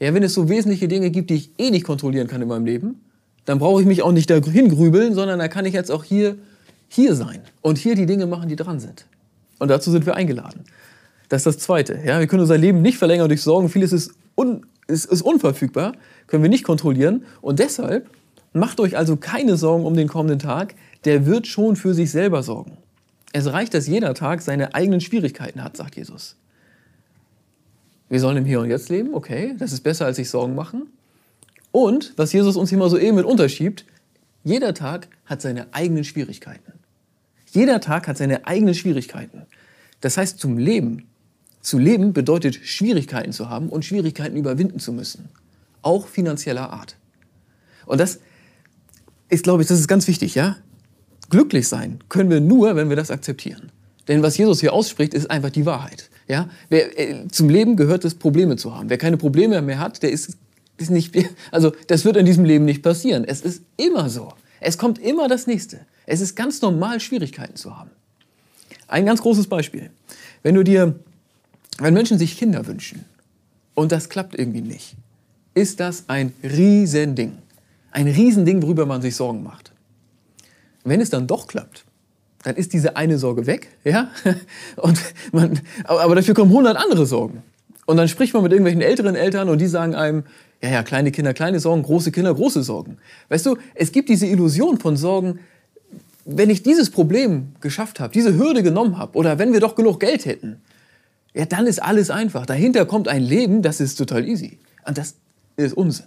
Ja, 0.00 0.14
wenn 0.14 0.22
es 0.22 0.34
so 0.34 0.48
wesentliche 0.48 0.86
Dinge 0.86 1.10
gibt, 1.10 1.30
die 1.30 1.34
ich 1.34 1.50
eh 1.58 1.70
nicht 1.70 1.84
kontrollieren 1.84 2.28
kann 2.28 2.42
in 2.42 2.48
meinem 2.48 2.66
Leben, 2.66 3.00
dann 3.46 3.58
brauche 3.58 3.80
ich 3.80 3.86
mich 3.86 4.02
auch 4.02 4.12
nicht 4.12 4.28
dahin 4.28 4.68
grübeln, 4.68 5.14
sondern 5.14 5.38
da 5.38 5.48
kann 5.48 5.64
ich 5.64 5.72
jetzt 5.72 5.90
auch 5.90 6.04
hier, 6.04 6.36
hier 6.88 7.14
sein 7.14 7.40
und 7.62 7.78
hier 7.78 7.94
die 7.94 8.04
Dinge 8.04 8.26
machen, 8.26 8.48
die 8.48 8.56
dran 8.56 8.78
sind. 8.78 9.06
Und 9.58 9.68
dazu 9.68 9.90
sind 9.90 10.06
wir 10.06 10.14
eingeladen. 10.14 10.64
Das 11.28 11.40
ist 11.40 11.46
das 11.46 11.58
Zweite. 11.58 11.98
Ja, 12.04 12.20
wir 12.20 12.26
können 12.26 12.42
unser 12.42 12.58
Leben 12.58 12.82
nicht 12.82 12.98
verlängern 12.98 13.28
durch 13.28 13.42
Sorgen. 13.42 13.68
Vieles 13.68 13.92
ist, 13.92 14.12
un, 14.36 14.66
ist, 14.86 15.06
ist 15.06 15.22
unverfügbar, 15.22 15.92
können 16.26 16.42
wir 16.42 16.50
nicht 16.50 16.64
kontrollieren. 16.64 17.24
Und 17.40 17.58
deshalb 17.58 18.08
macht 18.52 18.80
euch 18.80 18.96
also 18.96 19.16
keine 19.16 19.56
Sorgen 19.56 19.84
um 19.84 19.94
den 19.94 20.08
kommenden 20.08 20.38
Tag. 20.38 20.74
Der 21.04 21.26
wird 21.26 21.46
schon 21.46 21.76
für 21.76 21.94
sich 21.94 22.10
selber 22.10 22.42
sorgen. 22.42 22.78
Es 23.32 23.46
reicht, 23.46 23.74
dass 23.74 23.86
jeder 23.86 24.14
Tag 24.14 24.42
seine 24.42 24.74
eigenen 24.74 25.00
Schwierigkeiten 25.00 25.62
hat, 25.62 25.76
sagt 25.76 25.96
Jesus. 25.96 26.36
Wir 28.08 28.20
sollen 28.20 28.38
im 28.38 28.44
Hier 28.44 28.60
und 28.60 28.70
Jetzt 28.70 28.88
leben, 28.88 29.14
okay, 29.14 29.54
das 29.58 29.72
ist 29.72 29.82
besser 29.82 30.06
als 30.06 30.16
sich 30.16 30.30
Sorgen 30.30 30.54
machen. 30.54 30.88
Und, 31.72 32.14
was 32.16 32.32
Jesus 32.32 32.56
uns 32.56 32.70
hier 32.70 32.78
mal 32.78 32.88
so 32.88 32.98
eben 32.98 33.16
mit 33.16 33.26
unterschiebt, 33.26 33.84
jeder 34.44 34.72
Tag 34.72 35.08
hat 35.26 35.42
seine 35.42 35.74
eigenen 35.74 36.04
Schwierigkeiten. 36.04 36.72
Jeder 37.50 37.80
Tag 37.80 38.08
hat 38.08 38.16
seine 38.16 38.46
eigenen 38.46 38.74
Schwierigkeiten. 38.74 39.42
Das 40.00 40.16
heißt, 40.16 40.38
zum 40.38 40.56
Leben, 40.56 41.06
zu 41.60 41.78
leben 41.78 42.12
bedeutet 42.12 42.54
Schwierigkeiten 42.54 43.32
zu 43.32 43.50
haben 43.50 43.68
und 43.68 43.84
Schwierigkeiten 43.84 44.36
überwinden 44.36 44.78
zu 44.78 44.92
müssen. 44.92 45.28
Auch 45.82 46.06
finanzieller 46.06 46.70
Art. 46.70 46.96
Und 47.84 48.00
das 48.00 48.20
ist, 49.28 49.44
glaube 49.44 49.62
ich, 49.62 49.68
das 49.68 49.78
ist 49.80 49.88
ganz 49.88 50.08
wichtig, 50.08 50.34
ja? 50.34 50.56
Glücklich 51.30 51.68
sein 51.68 52.00
können 52.08 52.30
wir 52.30 52.40
nur, 52.40 52.76
wenn 52.76 52.88
wir 52.88 52.96
das 52.96 53.10
akzeptieren. 53.10 53.70
Denn 54.06 54.22
was 54.22 54.38
Jesus 54.38 54.60
hier 54.60 54.72
ausspricht, 54.72 55.12
ist 55.12 55.30
einfach 55.30 55.50
die 55.50 55.66
Wahrheit. 55.66 56.08
Ja? 56.26 56.48
Wer, 56.70 56.98
äh, 56.98 57.28
zum 57.28 57.50
Leben 57.50 57.76
gehört 57.76 58.04
es, 58.04 58.14
Probleme 58.14 58.56
zu 58.56 58.74
haben. 58.74 58.88
Wer 58.88 58.98
keine 58.98 59.18
Probleme 59.18 59.60
mehr 59.60 59.78
hat, 59.78 60.02
der 60.02 60.10
ist 60.10 60.38
ist 60.78 60.90
nicht, 60.90 61.14
also 61.50 61.72
das 61.88 62.04
wird 62.04 62.16
in 62.16 62.24
diesem 62.24 62.44
Leben 62.44 62.64
nicht 62.64 62.82
passieren. 62.82 63.24
Es 63.24 63.42
ist 63.42 63.62
immer 63.76 64.08
so. 64.08 64.32
Es 64.60 64.78
kommt 64.78 64.98
immer 64.98 65.28
das 65.28 65.46
Nächste. 65.46 65.80
Es 66.06 66.20
ist 66.20 66.34
ganz 66.34 66.62
normal, 66.62 67.00
Schwierigkeiten 67.00 67.56
zu 67.56 67.76
haben. 67.76 67.90
Ein 68.86 69.04
ganz 69.04 69.20
großes 69.20 69.46
Beispiel. 69.46 69.90
Wenn 70.42 70.54
du 70.54 70.62
dir, 70.62 70.98
wenn 71.78 71.94
Menschen 71.94 72.18
sich 72.18 72.38
Kinder 72.38 72.66
wünschen 72.66 73.04
und 73.74 73.92
das 73.92 74.08
klappt 74.08 74.38
irgendwie 74.38 74.62
nicht, 74.62 74.96
ist 75.54 75.80
das 75.80 76.04
ein 76.08 76.32
Riesending. 76.42 77.38
Ein 77.90 78.08
Riesending, 78.08 78.62
worüber 78.62 78.86
man 78.86 79.02
sich 79.02 79.14
Sorgen 79.14 79.42
macht. 79.42 79.72
Wenn 80.84 81.00
es 81.00 81.10
dann 81.10 81.26
doch 81.26 81.46
klappt, 81.46 81.84
dann 82.44 82.56
ist 82.56 82.72
diese 82.72 82.96
eine 82.96 83.18
Sorge 83.18 83.46
weg, 83.46 83.68
ja? 83.84 84.10
Und 84.76 84.98
man, 85.32 85.60
aber 85.84 86.14
dafür 86.14 86.34
kommen 86.34 86.52
hundert 86.52 86.76
andere 86.76 87.06
Sorgen. 87.06 87.42
Und 87.86 87.96
dann 87.96 88.08
spricht 88.08 88.34
man 88.34 88.42
mit 88.42 88.52
irgendwelchen 88.52 88.82
älteren 88.82 89.14
Eltern 89.14 89.48
und 89.48 89.62
die 89.62 89.66
sagen 89.66 89.94
einem, 89.94 90.24
ja, 90.62 90.68
ja, 90.68 90.82
kleine 90.82 91.10
Kinder, 91.10 91.32
kleine 91.32 91.58
Sorgen, 91.58 91.82
große 91.82 92.12
Kinder, 92.12 92.34
große 92.34 92.62
Sorgen. 92.62 92.98
Weißt 93.30 93.46
du, 93.46 93.56
es 93.74 93.92
gibt 93.92 94.10
diese 94.10 94.26
Illusion 94.26 94.78
von 94.78 94.98
Sorgen, 94.98 95.38
wenn 96.26 96.50
ich 96.50 96.62
dieses 96.62 96.90
Problem 96.90 97.52
geschafft 97.62 97.98
habe, 97.98 98.12
diese 98.12 98.36
Hürde 98.36 98.62
genommen 98.62 98.98
habe, 98.98 99.16
oder 99.16 99.38
wenn 99.38 99.54
wir 99.54 99.60
doch 99.60 99.74
genug 99.74 100.00
Geld 100.00 100.26
hätten, 100.26 100.60
ja, 101.32 101.46
dann 101.46 101.66
ist 101.66 101.82
alles 101.82 102.10
einfach. 102.10 102.44
Dahinter 102.44 102.84
kommt 102.84 103.08
ein 103.08 103.22
Leben, 103.22 103.62
das 103.62 103.80
ist 103.80 103.96
total 103.96 104.28
easy. 104.28 104.58
Und 104.86 104.98
das 104.98 105.14
ist 105.56 105.72
Unsinn. 105.74 106.06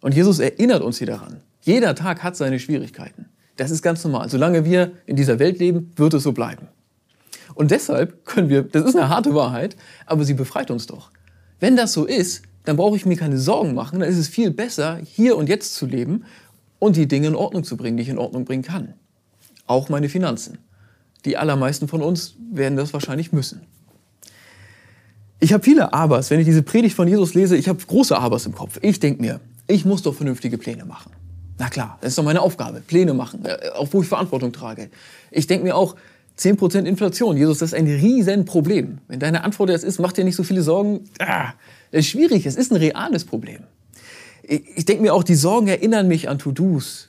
Und 0.00 0.14
Jesus 0.14 0.38
erinnert 0.38 0.80
uns 0.82 0.96
hier 0.96 1.08
daran. 1.08 1.40
Jeder 1.60 1.94
Tag 1.94 2.22
hat 2.22 2.36
seine 2.36 2.58
Schwierigkeiten. 2.58 3.26
Das 3.58 3.72
ist 3.72 3.82
ganz 3.82 4.04
normal. 4.04 4.30
Solange 4.30 4.64
wir 4.64 4.92
in 5.04 5.16
dieser 5.16 5.40
Welt 5.40 5.58
leben, 5.58 5.92
wird 5.96 6.14
es 6.14 6.22
so 6.22 6.32
bleiben. 6.32 6.68
Und 7.54 7.72
deshalb 7.72 8.24
können 8.24 8.48
wir, 8.48 8.62
das 8.62 8.84
ist 8.84 8.94
eine 8.94 9.08
harte 9.08 9.34
Wahrheit, 9.34 9.76
aber 10.06 10.24
sie 10.24 10.34
befreit 10.34 10.70
uns 10.70 10.86
doch. 10.86 11.10
Wenn 11.58 11.76
das 11.76 11.92
so 11.92 12.04
ist, 12.04 12.42
dann 12.64 12.76
brauche 12.76 12.94
ich 12.94 13.04
mir 13.04 13.16
keine 13.16 13.36
Sorgen 13.36 13.74
machen. 13.74 13.98
Dann 13.98 14.08
ist 14.08 14.16
es 14.16 14.28
viel 14.28 14.52
besser, 14.52 15.00
hier 15.02 15.36
und 15.36 15.48
jetzt 15.48 15.74
zu 15.74 15.86
leben 15.86 16.24
und 16.78 16.94
die 16.94 17.08
Dinge 17.08 17.26
in 17.26 17.34
Ordnung 17.34 17.64
zu 17.64 17.76
bringen, 17.76 17.96
die 17.96 18.04
ich 18.04 18.08
in 18.08 18.18
Ordnung 18.18 18.44
bringen 18.44 18.62
kann. 18.62 18.94
Auch 19.66 19.88
meine 19.88 20.08
Finanzen. 20.08 20.58
Die 21.24 21.36
allermeisten 21.36 21.88
von 21.88 22.00
uns 22.00 22.36
werden 22.52 22.76
das 22.76 22.92
wahrscheinlich 22.92 23.32
müssen. 23.32 23.62
Ich 25.40 25.52
habe 25.52 25.64
viele 25.64 25.92
Abers. 25.92 26.30
Wenn 26.30 26.38
ich 26.38 26.46
diese 26.46 26.62
Predigt 26.62 26.94
von 26.94 27.08
Jesus 27.08 27.34
lese, 27.34 27.56
ich 27.56 27.68
habe 27.68 27.84
große 27.84 28.16
Abers 28.16 28.46
im 28.46 28.54
Kopf. 28.54 28.78
Ich 28.82 29.00
denke 29.00 29.20
mir, 29.20 29.40
ich 29.66 29.84
muss 29.84 30.02
doch 30.02 30.14
vernünftige 30.14 30.58
Pläne 30.58 30.84
machen. 30.84 31.10
Na 31.58 31.68
klar, 31.68 31.98
das 32.00 32.10
ist 32.10 32.18
doch 32.18 32.24
meine 32.24 32.40
Aufgabe. 32.40 32.80
Pläne 32.80 33.14
machen, 33.14 33.44
äh, 33.44 33.70
auch 33.74 33.88
wo 33.90 34.02
ich 34.02 34.08
Verantwortung 34.08 34.52
trage. 34.52 34.90
Ich 35.30 35.46
denke 35.46 35.64
mir 35.64 35.76
auch, 35.76 35.96
10% 36.38 36.84
Inflation, 36.84 37.36
Jesus, 37.36 37.58
das 37.58 37.72
ist 37.72 37.74
ein 37.78 37.86
Riesenproblem. 37.86 38.98
Wenn 39.08 39.18
deine 39.18 39.42
Antwort 39.42 39.70
jetzt 39.70 39.82
ist, 39.82 39.98
mach 39.98 40.12
dir 40.12 40.24
nicht 40.24 40.36
so 40.36 40.44
viele 40.44 40.62
Sorgen, 40.62 41.00
ah, 41.18 41.52
das 41.90 42.00
ist 42.00 42.06
schwierig, 42.08 42.46
es 42.46 42.54
ist 42.54 42.70
ein 42.70 42.76
reales 42.76 43.24
Problem. 43.24 43.64
Ich 44.42 44.84
denke 44.84 45.02
mir 45.02 45.14
auch, 45.14 45.24
die 45.24 45.34
Sorgen 45.34 45.66
erinnern 45.66 46.06
mich 46.06 46.28
an 46.28 46.38
To-Dos. 46.38 47.08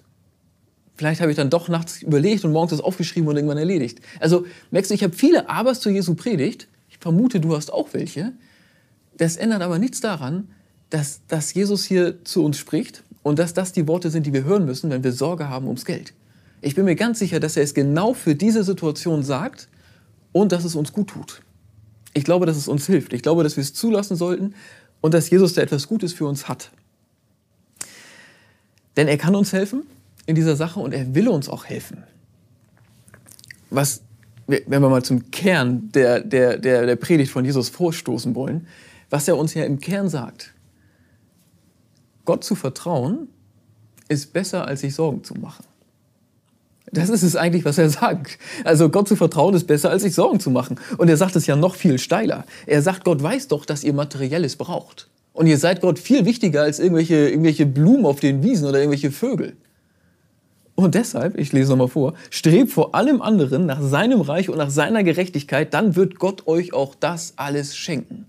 Vielleicht 0.96 1.22
habe 1.22 1.32
ich 1.32 1.38
dann 1.38 1.50
doch 1.50 1.70
nachts 1.70 2.02
überlegt 2.02 2.44
und 2.44 2.52
morgens 2.52 2.72
das 2.72 2.82
aufgeschrieben 2.82 3.30
und 3.30 3.36
irgendwann 3.36 3.60
erledigt. 3.60 4.02
Also 4.20 4.46
merkst 4.72 4.90
du, 4.90 4.96
ich 4.96 5.04
habe 5.04 5.16
viele 5.16 5.48
Abers 5.48 5.80
zu 5.80 5.90
Jesu 5.90 6.16
Predigt. 6.16 6.68
Ich 6.90 6.98
vermute, 6.98 7.40
du 7.40 7.56
hast 7.56 7.72
auch 7.72 7.90
welche. 7.94 8.34
Das 9.16 9.38
ändert 9.38 9.62
aber 9.62 9.80
nichts 9.80 10.02
daran, 10.02 10.50
dass, 10.90 11.22
dass 11.28 11.54
Jesus 11.54 11.86
hier 11.86 12.26
zu 12.26 12.44
uns 12.44 12.58
spricht 12.58 13.04
und 13.30 13.38
dass 13.38 13.54
das 13.54 13.72
die 13.72 13.88
Worte 13.88 14.10
sind, 14.10 14.26
die 14.26 14.34
wir 14.34 14.44
hören 14.44 14.66
müssen, 14.66 14.90
wenn 14.90 15.04
wir 15.04 15.12
Sorge 15.12 15.50
haben 15.50 15.68
ums 15.68 15.86
Geld. 15.86 16.14
Ich 16.62 16.74
bin 16.74 16.86
mir 16.86 16.96
ganz 16.96 17.20
sicher, 17.20 17.40
dass 17.40 17.58
er 17.58 17.62
es 17.62 17.76
genau 17.76 18.16
für 18.16 18.34
diese 18.34 18.64
Situation 18.64 19.22
sagt 19.22 19.68
und 20.32 20.52
dass 20.52 20.66
es 20.66 20.74
uns 20.74 20.92
gut 20.92 21.10
tut. 21.10 21.44
Ich 22.16 22.24
glaube, 22.24 22.48
dass 22.48 22.58
es 22.58 22.68
uns 22.68 22.88
hilft. 22.88 23.14
Ich 23.14 23.22
glaube, 23.22 23.44
dass 23.44 23.56
wir 23.56 23.62
es 23.62 23.76
zulassen 23.76 24.18
sollten 24.18 24.56
und 25.00 25.14
dass 25.14 25.30
Jesus 25.30 25.54
da 25.54 25.62
etwas 25.62 25.88
Gutes 25.88 26.12
für 26.12 26.26
uns 26.26 26.50
hat. 26.50 26.72
Denn 28.98 29.08
er 29.08 29.18
kann 29.18 29.36
uns 29.36 29.54
helfen 29.54 29.84
in 30.26 30.34
dieser 30.34 30.56
Sache 30.56 30.80
und 30.80 30.92
er 30.92 31.14
will 31.14 31.28
uns 31.28 31.50
auch 31.50 31.66
helfen. 31.66 32.04
Was, 33.70 34.02
wenn 34.48 34.68
wir 34.68 34.90
mal 34.90 35.04
zum 35.04 35.30
Kern 35.30 35.92
der, 35.92 36.22
der, 36.22 36.58
der, 36.58 36.88
der 36.88 36.96
Predigt 36.96 37.32
von 37.32 37.46
Jesus 37.46 37.70
vorstoßen 37.70 38.34
wollen, 38.34 38.66
was 39.12 39.28
er 39.28 39.38
uns 39.38 39.54
ja 39.54 39.66
im 39.66 39.80
Kern 39.80 40.10
sagt. 40.10 40.52
Gott 42.30 42.44
zu 42.44 42.54
vertrauen 42.54 43.28
ist 44.08 44.34
besser, 44.34 44.68
als 44.68 44.82
sich 44.82 44.94
Sorgen 44.94 45.24
zu 45.24 45.34
machen. 45.34 45.66
Das 46.92 47.10
ist 47.10 47.24
es 47.24 47.36
eigentlich, 47.36 47.66
was 47.66 47.80
er 47.80 47.90
sagt. 47.90 48.38
Also 48.64 48.90
Gott 48.90 49.08
zu 49.08 49.16
vertrauen 49.16 49.56
ist 49.56 49.66
besser, 49.66 49.90
als 49.90 50.04
sich 50.04 50.14
Sorgen 50.14 50.40
zu 50.40 50.52
machen. 50.52 50.80
Und 51.00 51.10
er 51.10 51.18
sagt 51.18 51.36
es 51.36 51.48
ja 51.48 51.56
noch 51.56 51.74
viel 51.74 51.98
steiler. 51.98 52.46
Er 52.68 52.84
sagt, 52.84 53.04
Gott 53.04 53.24
weiß 53.24 53.48
doch, 53.48 53.66
dass 53.66 53.84
ihr 53.84 53.94
Materielles 53.94 54.58
braucht. 54.58 55.10
Und 55.34 55.48
ihr 55.48 55.58
seid 55.58 55.82
Gott 55.82 55.98
viel 55.98 56.24
wichtiger 56.26 56.62
als 56.62 56.78
irgendwelche, 56.78 57.30
irgendwelche 57.30 57.66
Blumen 57.66 58.06
auf 58.06 58.20
den 58.20 58.44
Wiesen 58.44 58.68
oder 58.68 58.78
irgendwelche 58.78 59.10
Vögel. 59.10 59.58
Und 60.76 60.94
deshalb, 60.94 61.36
ich 61.36 61.52
lese 61.52 61.72
nochmal 61.72 61.88
vor, 61.88 62.14
strebt 62.30 62.72
vor 62.72 62.94
allem 62.94 63.24
anderen 63.24 63.66
nach 63.66 63.82
seinem 63.82 64.22
Reich 64.22 64.50
und 64.50 64.60
nach 64.60 64.70
seiner 64.70 65.04
Gerechtigkeit, 65.04 65.74
dann 65.74 65.96
wird 65.96 66.20
Gott 66.20 66.46
euch 66.46 66.74
auch 66.74 66.94
das 66.94 67.34
alles 67.38 67.76
schenken. 67.76 68.28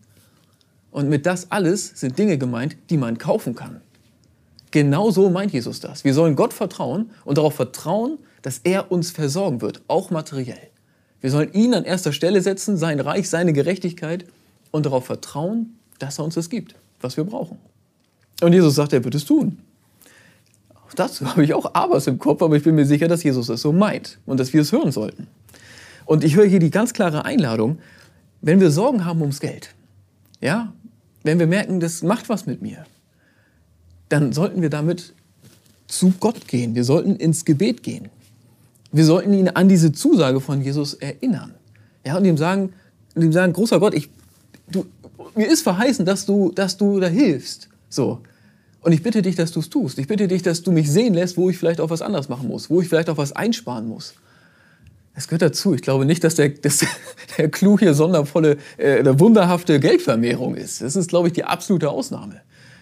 Und 0.91 1.11
mit 1.11 1.27
das 1.27 1.51
alles 1.51 1.93
sind 2.01 2.19
Dinge 2.19 2.39
gemeint, 2.39 2.79
die 2.89 2.97
man 2.97 3.19
kaufen 3.19 3.55
kann. 3.55 3.83
Genau 4.71 5.11
so 5.11 5.31
meint 5.31 5.53
Jesus 5.53 5.81
das. 5.81 6.05
Wir 6.05 6.15
sollen 6.15 6.37
Gott 6.37 6.53
vertrauen 6.53 7.11
und 7.25 7.39
darauf 7.39 7.55
vertrauen, 7.55 8.19
dass 8.43 8.59
er 8.65 8.93
uns 8.93 9.11
versorgen 9.11 9.61
wird, 9.61 9.83
auch 9.89 10.11
materiell. 10.11 10.71
Wir 11.21 11.31
sollen 11.31 11.53
ihn 11.53 11.75
an 11.75 11.85
erster 11.85 12.13
Stelle 12.13 12.41
setzen, 12.41 12.77
sein 12.77 13.01
Reich, 13.01 13.29
seine 13.29 13.53
Gerechtigkeit 13.53 14.25
und 14.71 14.87
darauf 14.87 15.07
vertrauen, 15.07 15.77
dass 15.99 16.19
er 16.19 16.25
uns 16.25 16.35
das 16.35 16.49
gibt, 16.49 16.75
was 17.01 17.17
wir 17.17 17.25
brauchen. 17.25 17.59
Und 18.41 18.53
Jesus 18.53 18.75
sagt, 18.75 18.93
er 18.93 19.05
wird 19.05 19.15
es 19.15 19.25
tun. 19.25 19.59
Auch 20.75 20.95
dazu 20.95 21.27
habe 21.31 21.45
ich 21.45 21.53
auch 21.53 21.75
Abers 21.75 22.07
im 22.07 22.19
Kopf, 22.19 22.41
aber 22.43 22.57
ich 22.57 22.63
bin 22.63 22.75
mir 22.75 22.87
sicher, 22.87 23.09
dass 23.09 23.23
Jesus 23.23 23.49
es 23.49 23.61
so 23.61 23.73
meint 23.73 24.19
und 24.25 24.41
dass 24.41 24.53
wir 24.53 24.63
es 24.63 24.73
hören 24.73 24.93
sollten. 24.93 25.27
Und 26.07 26.25
ich 26.25 26.37
höre 26.37 26.47
hier 26.47 26.59
die 26.59 26.71
ganz 26.71 26.93
klare 26.93 27.25
Einladung, 27.25 27.79
wenn 28.41 28.61
wir 28.61 28.71
Sorgen 28.71 29.05
haben 29.05 29.21
ums 29.21 29.41
Geld, 29.41 29.75
ja, 30.41 30.73
wenn 31.23 31.39
wir 31.39 31.47
merken, 31.47 31.81
das 31.81 32.03
macht 32.03 32.29
was 32.31 32.47
mit 32.47 32.63
mir, 32.63 32.87
dann 34.11 34.33
sollten 34.33 34.61
wir 34.61 34.71
damit 34.71 35.15
zu 35.87 36.13
Gott 36.21 36.47
gehen. 36.47 36.75
Wir 36.75 36.85
sollten 36.85 37.17
ins 37.17 37.45
Gebet 37.45 37.83
gehen. 37.83 38.09
Wir 38.93 39.05
sollten 39.05 39.33
ihn 39.33 39.49
an 39.49 39.69
diese 39.69 39.93
Zusage 39.93 40.41
von 40.41 40.61
Jesus 40.63 40.95
erinnern. 40.95 41.55
Ja, 42.05 42.17
und 42.17 42.25
ihm 42.25 42.37
sagen, 42.37 42.73
und 43.15 43.23
ihm 43.23 43.33
sagen, 43.33 43.53
großer 43.53 43.81
Gott, 43.81 43.95
ich, 43.95 44.11
du, 44.71 44.87
mir 45.35 45.49
ist 45.49 45.63
verheißen, 45.63 46.05
dass 46.05 46.27
du, 46.27 46.51
dass 46.53 46.77
du 46.77 47.01
da 47.01 47.07
hilfst. 47.07 47.69
So. 47.89 48.21
Und 48.83 48.93
ich 48.93 49.03
bitte 49.03 49.23
dich, 49.23 49.37
dass 49.37 49.53
du 49.53 49.61
es 49.61 49.69
tust. 49.69 49.99
Ich 49.99 50.09
bitte 50.09 50.27
dich, 50.27 50.43
dass 50.43 50.63
du 50.63 50.73
mich 50.73 50.91
sehen 50.91 51.15
lässt, 51.15 51.37
wo 51.37 51.51
ich 51.51 51.59
vielleicht 51.59 51.81
auch 51.81 51.91
was 51.91 52.03
anderes 52.03 52.29
machen 52.29 52.49
muss, 52.49 52.71
wo 52.71 52.81
ich 52.81 52.89
vielleicht 52.89 53.11
auch 53.11 53.19
was 53.19 53.33
einsparen 53.33 53.87
muss. 53.87 54.15
Das 55.15 55.29
gehört 55.29 55.43
dazu. 55.43 55.75
Ich 55.75 55.83
glaube 55.83 56.07
nicht, 56.07 56.25
dass 56.25 56.37
der, 56.37 56.49
dass 56.49 56.85
der 57.39 57.51
Clou 57.51 57.79
hier 57.79 57.95
sondervolle, 57.95 58.57
äh, 58.79 59.05
wunderhafte 59.19 59.79
Geldvermehrung 59.79 60.55
ist. 60.55 60.81
Das 60.81 60.97
ist, 60.97 61.09
glaube 61.09 61.29
ich, 61.29 61.35
die 61.35 61.45
absolute 61.45 61.91
Ausnahme. 61.91 62.41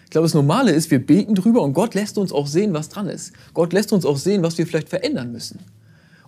Ich 0.09 0.11
glaube, 0.11 0.25
das 0.25 0.33
Normale 0.33 0.71
ist, 0.71 0.89
wir 0.89 1.05
beten 1.05 1.35
drüber 1.35 1.61
und 1.61 1.73
Gott 1.73 1.93
lässt 1.93 2.17
uns 2.17 2.31
auch 2.31 2.47
sehen, 2.47 2.73
was 2.73 2.89
dran 2.89 3.07
ist. 3.07 3.31
Gott 3.53 3.73
lässt 3.73 3.93
uns 3.93 4.07
auch 4.07 4.17
sehen, 4.17 4.41
was 4.41 4.57
wir 4.57 4.65
vielleicht 4.65 4.89
verändern 4.89 5.31
müssen. 5.31 5.59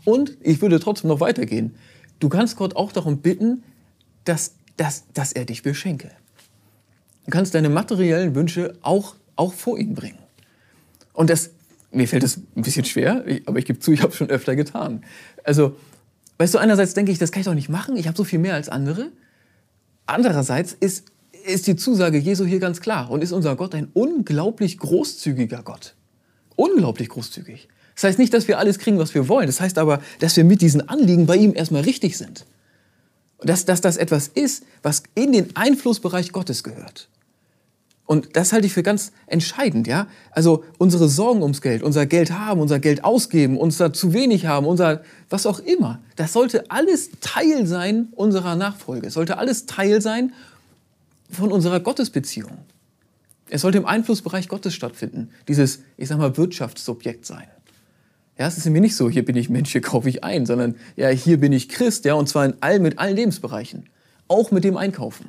Und 0.06 0.38
ich 0.42 0.62
würde 0.62 0.80
trotzdem 0.80 1.08
noch 1.08 1.20
weitergehen. 1.20 1.74
Du 2.20 2.30
kannst 2.30 2.58
Gott 2.58 2.76
auch 2.76 2.92
darum 2.92 3.18
bitten, 3.24 3.64
dass, 4.24 4.54
dass, 4.78 5.06
dass 5.16 5.32
er 5.32 5.46
dich 5.46 5.64
beschenke. 5.64 6.12
Du 7.26 7.32
kannst 7.32 7.56
deine 7.56 7.70
materiellen 7.70 8.36
Wünsche 8.36 8.78
auch, 8.84 9.16
auch 9.36 9.52
vor 9.52 9.80
ihn 9.80 9.96
bringen. 9.96 10.20
Und 11.14 11.32
das, 11.32 11.50
mir 11.92 12.08
fällt 12.08 12.24
es 12.24 12.38
ein 12.38 12.62
bisschen 12.62 12.86
schwer, 12.86 13.26
aber 13.48 13.58
ich 13.58 13.66
gebe 13.66 13.80
zu, 13.80 13.92
ich 13.94 14.04
habe 14.04 14.12
es 14.12 14.16
schon 14.16 14.30
öfter 14.30 14.56
getan. 14.56 15.04
Also, 15.44 15.76
weißt 16.38 16.54
du, 16.54 16.60
einerseits 16.60 16.94
denke 16.94 17.12
ich, 17.12 17.18
das 17.18 17.32
kann 17.32 17.40
ich 17.42 17.48
doch 17.48 17.56
nicht 17.56 17.70
machen, 17.70 17.98
ich 17.98 18.06
habe 18.06 18.16
so 18.16 18.26
viel 18.26 18.38
mehr 18.38 18.54
als 18.54 18.70
andere. 18.70 19.12
Andererseits 20.06 20.74
ist, 20.74 21.06
ist 21.46 21.68
die 21.68 21.76
Zusage 21.76 22.18
Jesu 22.18 22.46
hier 22.46 22.60
ganz 22.60 22.82
klar 22.82 23.10
und 23.10 23.24
ist 23.24 23.32
unser 23.32 23.56
Gott 23.56 23.76
ein 23.76 23.90
unglaublich 23.94 24.78
großzügiger 24.78 25.64
Gott. 25.64 25.96
Unglaublich 26.56 27.10
großzügig. 27.10 27.68
Das 27.96 28.04
heißt 28.04 28.20
nicht, 28.20 28.34
dass 28.34 28.48
wir 28.48 28.60
alles 28.60 28.80
kriegen, 28.80 28.98
was 28.98 29.14
wir 29.14 29.28
wollen. 29.28 29.48
Das 29.48 29.62
heißt 29.62 29.78
aber, 29.78 30.02
dass 30.20 30.36
wir 30.38 30.44
mit 30.44 30.62
diesen 30.62 30.88
Anliegen 30.88 31.26
bei 31.26 31.36
ihm 31.36 31.54
erstmal 31.56 31.84
richtig 31.84 32.18
sind. 32.18 32.46
Dass, 33.40 33.66
dass 33.66 33.82
das 33.82 33.98
etwas 33.98 34.28
ist, 34.28 34.64
was 34.84 35.04
in 35.16 35.32
den 35.32 35.56
Einflussbereich 35.56 36.32
Gottes 36.32 36.64
gehört. 36.64 37.10
Und 38.12 38.36
das 38.36 38.52
halte 38.52 38.68
ich 38.68 38.74
für 38.74 38.84
ganz 38.84 39.14
entscheidend, 39.28 39.88
ja. 39.88 40.08
Also 40.32 40.66
unsere 40.78 41.08
Sorgen 41.08 41.42
ums 41.44 41.62
Geld, 41.62 41.82
unser 41.82 42.06
Geld 42.06 42.32
haben, 42.32 42.60
unser 42.60 42.80
Geld 42.80 43.06
ausgeben, 43.06 43.58
uns 43.58 43.78
da 43.78 43.94
zu 43.94 44.12
wenig 44.12 44.48
haben, 44.48 44.66
unser 44.66 45.04
was 45.30 45.46
auch 45.46 45.60
immer. 45.60 46.02
Das 46.18 46.34
sollte 46.34 46.70
alles 46.70 47.12
Teil 47.22 47.66
sein 47.66 48.10
unserer 48.12 48.56
Nachfolge. 48.56 49.08
Es 49.08 49.14
sollte 49.14 49.38
alles 49.38 49.66
Teil 49.66 50.02
sein 50.02 50.34
von 51.32 51.52
unserer 51.52 51.80
Gottesbeziehung. 51.80 52.58
Es 53.50 53.62
sollte 53.62 53.78
im 53.78 53.86
Einflussbereich 53.86 54.48
Gottes 54.48 54.74
stattfinden. 54.74 55.30
Dieses, 55.48 55.82
ich 55.98 56.08
sag 56.08 56.18
mal, 56.18 56.38
Wirtschaftssubjekt 56.38 57.26
sein. 57.26 57.48
Ja, 58.38 58.48
es 58.48 58.58
ist 58.58 58.66
nämlich 58.66 58.82
nicht 58.82 58.96
so, 58.96 59.10
hier 59.10 59.26
bin 59.26 59.36
ich 59.36 59.50
Mensch, 59.50 59.72
hier 59.72 59.82
kaufe 59.82 60.10
ich 60.10 60.24
ein, 60.24 60.46
sondern 60.46 60.76
ja, 60.96 61.10
hier 61.10 61.40
bin 61.40 61.52
ich 61.52 61.70
Christ, 61.70 62.06
ja, 62.06 62.14
und 62.14 62.28
zwar 62.28 62.46
in 62.46 62.54
all, 62.62 62.80
mit 62.80 62.98
allen 62.98 63.16
Lebensbereichen. 63.16 63.90
Auch 64.28 64.52
mit 64.52 64.64
dem 64.64 64.78
Einkaufen. 64.78 65.26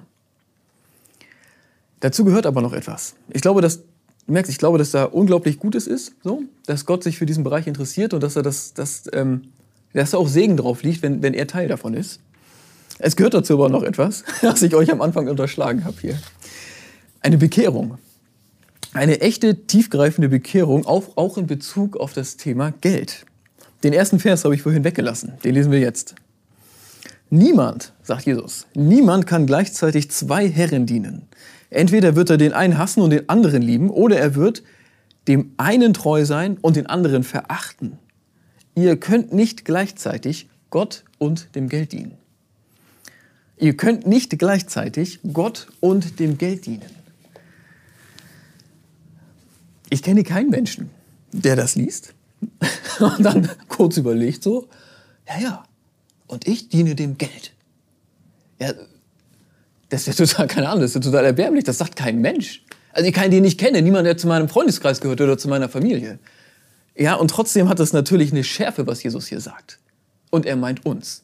Dazu 2.00 2.24
gehört 2.24 2.46
aber 2.46 2.62
noch 2.62 2.72
etwas. 2.72 3.14
Ich 3.30 3.42
glaube, 3.42 3.60
dass, 3.60 3.78
du 4.26 4.32
merkst, 4.32 4.50
ich 4.50 4.58
glaube, 4.58 4.78
dass 4.78 4.92
da 4.92 5.04
unglaublich 5.04 5.58
Gutes 5.58 5.86
ist, 5.86 6.14
so, 6.22 6.44
dass 6.66 6.86
Gott 6.86 7.02
sich 7.02 7.18
für 7.18 7.26
diesen 7.26 7.44
Bereich 7.44 7.66
interessiert 7.66 8.14
und 8.14 8.22
dass 8.22 8.36
er 8.36 8.42
das, 8.42 8.72
das, 8.72 9.10
ähm, 9.12 9.48
dass 9.92 10.12
da 10.12 10.18
auch 10.18 10.28
Segen 10.28 10.56
drauf 10.56 10.82
liegt, 10.82 11.02
wenn, 11.02 11.22
wenn 11.22 11.34
er 11.34 11.46
Teil 11.46 11.68
davon 11.68 11.94
ist. 11.94 12.20
Es 13.02 13.16
gehört 13.16 13.34
dazu 13.34 13.54
aber 13.54 13.68
noch 13.68 13.82
etwas, 13.82 14.24
was 14.42 14.62
ich 14.62 14.74
euch 14.74 14.90
am 14.90 15.02
Anfang 15.02 15.28
unterschlagen 15.28 15.84
habe 15.84 15.96
hier. 16.00 16.18
Eine 17.20 17.38
Bekehrung 17.38 17.98
eine 18.94 19.20
echte, 19.20 19.66
tiefgreifende 19.66 20.28
Bekehrung, 20.28 20.86
auch, 20.86 21.16
auch 21.16 21.38
in 21.38 21.46
Bezug 21.46 21.96
auf 21.96 22.12
das 22.12 22.36
Thema 22.36 22.72
Geld. 22.80 23.24
Den 23.84 23.92
ersten 23.92 24.18
Vers 24.18 24.44
habe 24.44 24.54
ich 24.54 24.62
vorhin 24.62 24.84
weggelassen, 24.84 25.32
den 25.44 25.54
lesen 25.54 25.72
wir 25.72 25.80
jetzt. 25.80 26.14
Niemand, 27.30 27.94
sagt 28.02 28.26
Jesus, 28.26 28.66
niemand 28.74 29.26
kann 29.26 29.46
gleichzeitig 29.46 30.10
zwei 30.10 30.48
Herren 30.48 30.84
dienen. 30.84 31.22
Entweder 31.70 32.14
wird 32.14 32.28
er 32.28 32.36
den 32.36 32.52
einen 32.52 32.76
hassen 32.76 33.00
und 33.00 33.10
den 33.10 33.28
anderen 33.30 33.62
lieben, 33.62 33.88
oder 33.88 34.18
er 34.18 34.34
wird 34.34 34.62
dem 35.26 35.52
einen 35.56 35.94
treu 35.94 36.26
sein 36.26 36.58
und 36.60 36.76
den 36.76 36.86
anderen 36.86 37.22
verachten. 37.22 37.98
Ihr 38.74 38.98
könnt 38.98 39.32
nicht 39.32 39.64
gleichzeitig 39.64 40.48
Gott 40.68 41.04
und 41.18 41.54
dem 41.54 41.68
Geld 41.70 41.92
dienen. 41.92 42.18
Ihr 43.62 43.76
könnt 43.76 44.08
nicht 44.08 44.36
gleichzeitig 44.40 45.20
Gott 45.32 45.68
und 45.78 46.18
dem 46.18 46.36
Geld 46.36 46.66
dienen. 46.66 46.90
Ich 49.88 50.02
kenne 50.02 50.24
keinen 50.24 50.50
Menschen, 50.50 50.90
der 51.30 51.54
das 51.54 51.76
liest 51.76 52.12
und 52.98 53.22
dann 53.22 53.48
kurz 53.68 53.98
überlegt 53.98 54.42
so, 54.42 54.66
ja, 55.28 55.38
ja, 55.38 55.64
und 56.26 56.48
ich 56.48 56.70
diene 56.70 56.96
dem 56.96 57.16
Geld. 57.18 57.52
Ja, 58.58 58.72
das 59.90 60.08
ist 60.08 60.18
ja 60.18 60.26
total, 60.26 60.48
keine 60.48 60.68
Ahnung, 60.68 60.80
das 60.80 60.90
ist 60.90 60.94
ja 60.96 61.00
total 61.00 61.26
erbärmlich, 61.26 61.62
das 61.62 61.78
sagt 61.78 61.94
kein 61.94 62.20
Mensch. 62.20 62.64
Also 62.92 63.06
ich 63.06 63.14
kann 63.14 63.30
den 63.30 63.42
nicht 63.44 63.60
kenne, 63.60 63.80
niemand, 63.80 64.06
der 64.06 64.16
zu 64.16 64.26
meinem 64.26 64.48
Freundeskreis 64.48 65.00
gehört 65.00 65.20
oder 65.20 65.38
zu 65.38 65.46
meiner 65.46 65.68
Familie. 65.68 66.18
Ja, 66.96 67.14
und 67.14 67.28
trotzdem 67.28 67.68
hat 67.68 67.78
das 67.78 67.92
natürlich 67.92 68.32
eine 68.32 68.42
Schärfe, 68.42 68.88
was 68.88 69.04
Jesus 69.04 69.28
hier 69.28 69.40
sagt. 69.40 69.78
Und 70.30 70.46
er 70.46 70.56
meint 70.56 70.84
uns. 70.84 71.22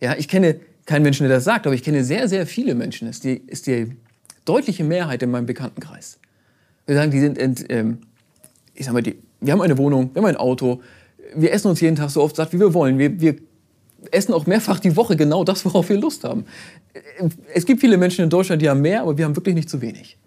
Ja, 0.00 0.16
ich 0.16 0.28
kenne 0.28 0.58
keinen 0.86 1.02
Menschen, 1.02 1.26
der 1.26 1.36
das 1.36 1.44
sagt, 1.44 1.66
aber 1.66 1.74
ich 1.74 1.82
kenne 1.82 2.04
sehr, 2.04 2.28
sehr 2.28 2.46
viele 2.46 2.74
Menschen. 2.74 3.06
Das 3.06 3.16
ist 3.16 3.24
die, 3.24 3.42
ist 3.46 3.66
die 3.66 3.96
deutliche 4.44 4.84
Mehrheit 4.84 5.22
in 5.22 5.30
meinem 5.30 5.46
Bekanntenkreis. 5.46 6.18
Wir 6.86 6.96
sagen, 6.96 7.10
die 7.10 7.20
sind, 7.20 7.38
ent, 7.38 7.64
ähm, 7.70 7.98
ich 8.74 8.84
sag 8.84 8.92
mal, 8.92 9.02
die, 9.02 9.16
wir 9.40 9.52
haben 9.52 9.62
eine 9.62 9.78
Wohnung, 9.78 10.10
wir 10.12 10.22
haben 10.22 10.28
ein 10.28 10.36
Auto, 10.36 10.82
wir 11.34 11.52
essen 11.52 11.68
uns 11.68 11.80
jeden 11.80 11.96
Tag 11.96 12.10
so 12.10 12.22
oft 12.22 12.36
satt, 12.36 12.52
wie 12.52 12.60
wir 12.60 12.74
wollen. 12.74 12.98
Wir, 12.98 13.20
wir 13.20 13.36
essen 14.10 14.34
auch 14.34 14.46
mehrfach 14.46 14.80
die 14.80 14.96
Woche 14.96 15.16
genau 15.16 15.44
das, 15.44 15.64
worauf 15.64 15.88
wir 15.88 15.98
Lust 15.98 16.24
haben. 16.24 16.44
Es 17.54 17.64
gibt 17.64 17.80
viele 17.80 17.96
Menschen 17.96 18.22
in 18.22 18.30
Deutschland, 18.30 18.60
die 18.60 18.68
haben 18.68 18.82
mehr, 18.82 19.02
aber 19.02 19.16
wir 19.16 19.24
haben 19.24 19.36
wirklich 19.36 19.54
nicht 19.54 19.70
zu 19.70 19.80
wenig. 19.80 20.18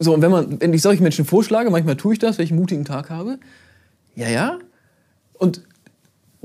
So, 0.00 0.12
und 0.12 0.22
wenn, 0.22 0.30
man, 0.30 0.60
wenn 0.60 0.72
ich 0.72 0.82
solche 0.82 1.02
Menschen 1.02 1.24
vorschlage, 1.24 1.70
manchmal 1.70 1.96
tue 1.96 2.14
ich 2.14 2.18
das, 2.18 2.36
wenn 2.38 2.44
ich 2.44 2.50
einen 2.50 2.60
mutigen 2.60 2.84
Tag 2.84 3.10
habe, 3.10 3.38
Ja, 4.16 4.28
ja. 4.28 4.58
Und 5.34 5.62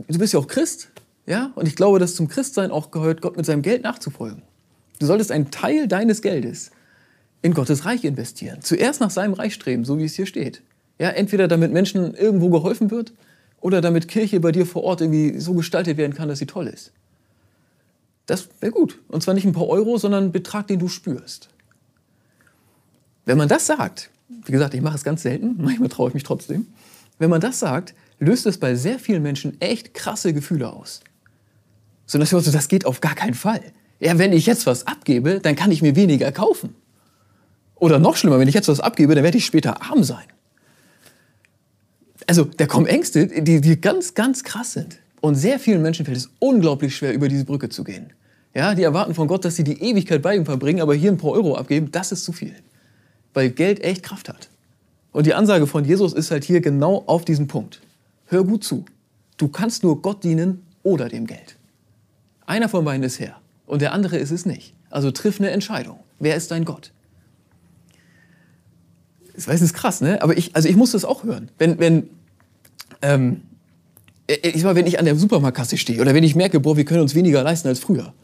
du 0.08 0.20
bist 0.20 0.34
ja 0.34 0.40
auch 0.40 0.48
Christ. 0.48 0.89
Ja? 1.30 1.52
Und 1.54 1.68
ich 1.68 1.76
glaube, 1.76 2.00
dass 2.00 2.16
zum 2.16 2.28
Christsein 2.28 2.72
auch 2.72 2.90
gehört, 2.90 3.22
Gott 3.22 3.38
mit 3.38 3.46
seinem 3.46 3.62
Geld 3.62 3.84
nachzufolgen. 3.84 4.42
Du 4.98 5.06
solltest 5.06 5.32
einen 5.32 5.52
Teil 5.52 5.88
deines 5.88 6.24
Geldes 6.24 6.72
in 7.44 7.54
Gottes 7.54 7.86
Reich 7.86 8.04
investieren. 8.04 8.62
Zuerst 8.62 9.00
nach 9.00 9.12
seinem 9.12 9.34
Reich 9.34 9.54
streben, 9.54 9.86
so 9.86 10.00
wie 10.00 10.06
es 10.06 10.16
hier 10.16 10.26
steht. 10.26 10.64
Ja, 10.98 11.10
entweder 11.10 11.48
damit 11.48 11.72
Menschen 11.72 12.16
irgendwo 12.16 12.50
geholfen 12.50 12.90
wird 12.90 13.14
oder 13.62 13.80
damit 13.80 14.08
Kirche 14.08 14.40
bei 14.40 14.52
dir 14.52 14.66
vor 14.66 14.84
Ort 14.84 15.02
irgendwie 15.02 15.40
so 15.40 15.54
gestaltet 15.54 15.98
werden 15.98 16.16
kann, 16.16 16.28
dass 16.28 16.40
sie 16.40 16.48
toll 16.48 16.68
ist. 16.68 16.92
Das 18.26 18.50
wäre 18.60 18.72
gut. 18.72 19.00
Und 19.08 19.22
zwar 19.22 19.36
nicht 19.36 19.46
ein 19.46 19.54
paar 19.54 19.68
Euro, 19.68 20.00
sondern 20.00 20.26
ein 20.26 20.32
Betrag, 20.32 20.66
den 20.68 20.80
du 20.80 20.88
spürst. 20.88 21.50
Wenn 23.26 23.38
man 23.38 23.48
das 23.48 23.68
sagt, 23.68 24.10
wie 24.46 24.52
gesagt, 24.52 24.74
ich 24.74 24.82
mache 24.82 24.96
es 24.96 25.04
ganz 25.04 25.22
selten, 25.22 25.58
manchmal 25.60 25.90
traue 25.90 26.10
ich 26.10 26.16
mich 26.16 26.24
trotzdem, 26.24 26.66
wenn 27.20 27.30
man 27.30 27.40
das 27.40 27.60
sagt, 27.60 27.94
löst 28.18 28.48
es 28.48 28.58
bei 28.58 28.74
sehr 28.74 28.98
vielen 28.98 29.22
Menschen 29.22 29.62
echt 29.62 29.94
krasse 29.94 30.34
Gefühle 30.34 30.74
aus. 30.74 31.02
So 32.10 32.18
dass 32.18 32.34
wir 32.34 32.42
das 32.42 32.68
geht 32.68 32.88
auf 32.88 33.02
gar 33.02 33.14
keinen 33.14 33.36
Fall. 33.36 33.62
Ja, 34.00 34.18
wenn 34.18 34.34
ich 34.34 34.48
jetzt 34.48 34.66
was 34.66 34.88
abgebe, 34.88 35.40
dann 35.42 35.56
kann 35.56 35.72
ich 35.72 35.84
mir 35.84 35.96
weniger 35.96 36.32
kaufen. 36.32 36.74
Oder 37.76 38.00
noch 38.00 38.16
schlimmer, 38.16 38.40
wenn 38.40 38.48
ich 38.48 38.56
jetzt 38.56 38.68
was 38.68 38.80
abgebe, 38.80 39.14
dann 39.14 39.24
werde 39.24 39.38
ich 39.38 39.46
später 39.46 39.84
arm 39.84 40.04
sein. 40.04 40.26
Also 42.26 42.46
da 42.46 42.66
kommen 42.66 42.88
Ängste, 42.88 43.28
die, 43.28 43.62
die 43.62 43.80
ganz, 43.80 44.16
ganz 44.16 44.44
krass 44.44 44.74
sind. 44.74 44.98
Und 45.22 45.36
sehr 45.36 45.60
vielen 45.60 45.84
Menschen 45.84 46.04
fällt 46.04 46.18
es 46.18 46.32
unglaublich 46.40 46.96
schwer, 46.96 47.14
über 47.14 47.28
diese 47.28 47.46
Brücke 47.46 47.70
zu 47.70 47.84
gehen. 47.84 48.12
Ja, 48.56 48.74
die 48.74 48.82
erwarten 48.82 49.14
von 49.14 49.28
Gott, 49.28 49.46
dass 49.46 49.56
sie 49.56 49.64
die 49.64 49.80
Ewigkeit 49.80 50.24
bei 50.24 50.36
ihm 50.36 50.46
verbringen, 50.46 50.82
aber 50.82 50.96
hier 50.96 51.12
ein 51.12 51.18
paar 51.18 51.32
Euro 51.32 51.56
abgeben, 51.56 51.92
das 51.92 52.12
ist 52.12 52.26
zu 52.26 52.32
viel. 52.32 52.56
Weil 53.36 53.52
Geld 53.52 53.84
echt 53.84 54.02
Kraft 54.02 54.30
hat. 54.30 54.50
Und 55.12 55.28
die 55.28 55.36
Ansage 55.36 55.68
von 55.68 55.86
Jesus 55.86 56.14
ist 56.14 56.32
halt 56.32 56.44
hier 56.44 56.60
genau 56.60 57.04
auf 57.06 57.24
diesen 57.24 57.48
Punkt. 57.48 57.82
Hör 58.26 58.44
gut 58.44 58.64
zu. 58.64 58.86
Du 59.38 59.48
kannst 59.48 59.84
nur 59.84 60.02
Gott 60.02 60.24
dienen 60.24 60.64
oder 60.82 61.08
dem 61.08 61.28
Geld. 61.28 61.59
Einer 62.50 62.68
von 62.68 62.84
beiden 62.84 63.04
ist 63.04 63.20
her 63.20 63.36
und 63.68 63.84
der 63.84 63.94
andere 63.94 64.18
ist 64.18 64.32
es 64.32 64.48
nicht. 64.48 64.74
Also 64.90 65.12
triff 65.12 65.40
eine 65.40 65.52
Entscheidung. 65.52 66.00
Wer 66.18 66.36
ist 66.36 66.50
dein 66.50 66.66
Gott? 66.66 66.92
Ich 69.38 69.48
weiß, 69.48 69.60
das 69.60 69.70
ist 69.70 69.76
krass, 69.76 70.02
ne? 70.02 70.20
Aber 70.24 70.36
ich, 70.36 70.56
also 70.56 70.68
ich 70.68 70.76
muss 70.76 70.94
das 70.94 71.06
auch 71.06 71.24
hören. 71.24 71.52
Wenn, 71.60 71.78
wenn, 71.78 72.10
ähm, 73.04 73.42
ich 74.26 74.64
mal, 74.64 74.74
wenn 74.74 74.88
ich 74.88 74.98
an 74.98 75.06
der 75.06 75.16
Supermarktkasse 75.16 75.78
stehe 75.78 76.02
oder 76.02 76.16
wenn 76.16 76.24
ich 76.24 76.36
merke, 76.36 76.60
boah, 76.60 76.76
wir 76.76 76.86
können 76.86 77.02
uns 77.02 77.14
weniger 77.14 77.44
leisten 77.44 77.68
als 77.68 77.80
früher. 77.80 78.16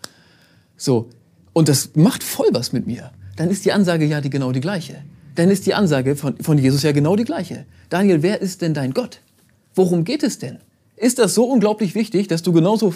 So. 0.76 1.10
Und 1.54 1.70
das 1.70 1.96
macht 1.96 2.24
voll 2.24 2.50
was 2.52 2.74
mit 2.74 2.88
mir. 2.88 3.12
Dann 3.36 3.52
ist 3.52 3.64
die 3.64 3.74
Ansage 3.74 4.06
ja 4.06 4.22
die, 4.22 4.32
genau 4.32 4.52
die 4.52 4.60
gleiche. 4.60 5.04
Dann 5.36 5.52
ist 5.52 5.68
die 5.68 5.76
Ansage 5.76 6.16
von, 6.16 6.36
von 6.40 6.58
Jesus 6.58 6.82
ja 6.82 6.94
genau 6.94 7.16
die 7.16 7.26
gleiche. 7.26 7.68
Daniel, 7.90 8.24
wer 8.24 8.42
ist 8.42 8.64
denn 8.64 8.74
dein 8.74 8.96
Gott? 8.96 9.22
Worum 9.76 10.04
geht 10.04 10.24
es 10.24 10.40
denn? 10.40 10.58
Ist 10.96 11.20
das 11.20 11.36
so 11.36 11.46
unglaublich 11.46 11.94
wichtig, 11.94 12.28
dass 12.28 12.42
du 12.42 12.54
genauso 12.54 12.96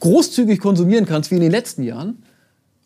großzügig 0.00 0.60
konsumieren 0.60 1.06
kannst 1.06 1.30
wie 1.30 1.36
in 1.36 1.40
den 1.40 1.50
letzten 1.50 1.82
Jahren? 1.82 2.22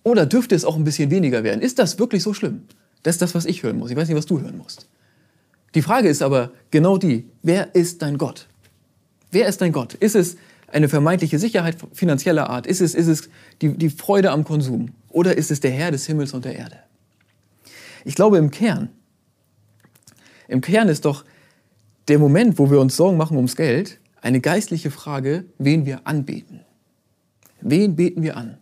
Oder 0.04 0.26
dürfte 0.26 0.54
es 0.54 0.64
auch 0.64 0.76
ein 0.76 0.85
bisschen 0.85 1.11
weniger 1.11 1.44
werden? 1.44 1.61
Ist 1.61 1.78
das 1.78 1.99
wirklich 1.99 2.23
so 2.23 2.35
schlimm? 2.35 2.62
Das 3.02 3.16
ist 3.16 3.23
das, 3.23 3.35
was 3.35 3.47
ich 3.47 3.62
hören 3.62 3.78
muss. 3.78 3.90
Ich 3.90 3.97
weiß 3.97 4.09
nicht, 4.09 4.16
was 4.16 4.26
du 4.26 4.40
hören 4.40 4.59
musst. 4.59 4.87
Die 5.75 5.82
Frage 5.82 6.09
ist 6.09 6.23
aber 6.23 6.50
genau 6.71 6.99
die, 6.99 7.26
wer 7.42 7.75
ist 7.75 8.02
dein 8.02 8.18
Gott? 8.18 8.47
Wer 9.30 9.47
ist 9.47 9.61
dein 9.61 9.73
Gott? 9.73 9.94
Ist 9.94 10.14
es 10.14 10.37
eine 10.68 10.88
vermeintliche 10.88 11.38
Sicherheit 11.38 11.76
finanzieller 11.92 12.50
Art? 12.50 12.66
Ist 12.66 12.80
es, 12.80 12.94
ist 12.94 13.06
es 13.06 13.28
die, 13.61 13.76
die 13.76 13.90
Freude 13.90 14.30
am 14.30 14.44
Konsum? 14.44 14.90
Oder 15.09 15.37
ist 15.37 15.50
es 15.50 15.61
der 15.61 15.71
Herr 15.71 15.90
des 15.90 16.06
Himmels 16.06 16.32
und 16.35 16.44
der 16.44 16.56
Erde? 16.56 16.78
Ich 18.04 18.14
glaube 18.14 18.38
im 18.38 18.50
Kern, 18.50 18.90
im 20.49 20.61
Kern 20.61 20.88
ist 20.88 21.04
doch 21.04 21.25
der 22.09 22.18
Moment, 22.18 22.59
wo 22.59 22.71
wir 22.71 22.80
uns 22.80 22.97
Sorgen 22.97 23.16
machen 23.16 23.37
ums 23.37 23.56
Geld, 23.56 23.99
eine 24.21 24.40
geistliche 24.40 24.90
Frage, 24.90 25.44
wen 25.59 25.87
wir 25.87 26.06
anbeten. 26.06 26.61
Wen 27.62 27.97
beten 27.97 28.23
wir 28.23 28.37
an? 28.37 28.59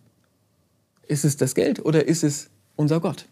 Ist 1.07 1.25
es 1.25 1.37
das 1.37 1.55
Geld 1.55 1.83
oder 1.83 2.07
ist 2.07 2.23
es 2.23 2.49
unser 2.75 2.99
Gott, 2.99 3.25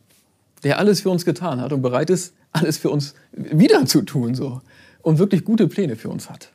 der 0.63 0.79
alles 0.79 1.01
für 1.01 1.10
uns 1.10 1.23
getan 1.23 1.62
hat 1.62 1.71
und 1.71 1.82
bereit 1.82 2.10
ist, 2.10 2.34
alles 2.51 2.77
für 2.77 2.89
uns 2.89 3.13
wieder 3.32 3.86
zu 3.86 4.01
tun 4.01 4.36
so 4.36 4.62
und 5.01 5.19
wirklich 5.19 5.45
gute 5.45 5.67
Pläne 5.67 5.95
für 5.95 6.10
uns 6.10 6.29
hat? 6.29 6.51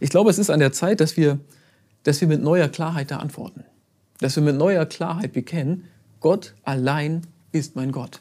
Ich 0.00 0.10
glaube, 0.10 0.30
es 0.30 0.38
ist 0.38 0.50
an 0.50 0.60
der 0.60 0.72
Zeit, 0.72 1.00
dass 1.00 1.16
wir, 1.16 1.40
dass 2.04 2.20
wir 2.20 2.28
mit 2.28 2.42
neuer 2.42 2.68
Klarheit 2.68 3.10
da 3.10 3.18
antworten. 3.18 3.64
Dass 4.20 4.36
wir 4.36 4.42
mit 4.42 4.56
neuer 4.56 4.86
Klarheit 4.86 5.32
bekennen, 5.32 5.84
Gott 6.20 6.54
allein 6.62 7.22
ist 7.52 7.74
mein 7.76 7.90
Gott. 7.90 8.20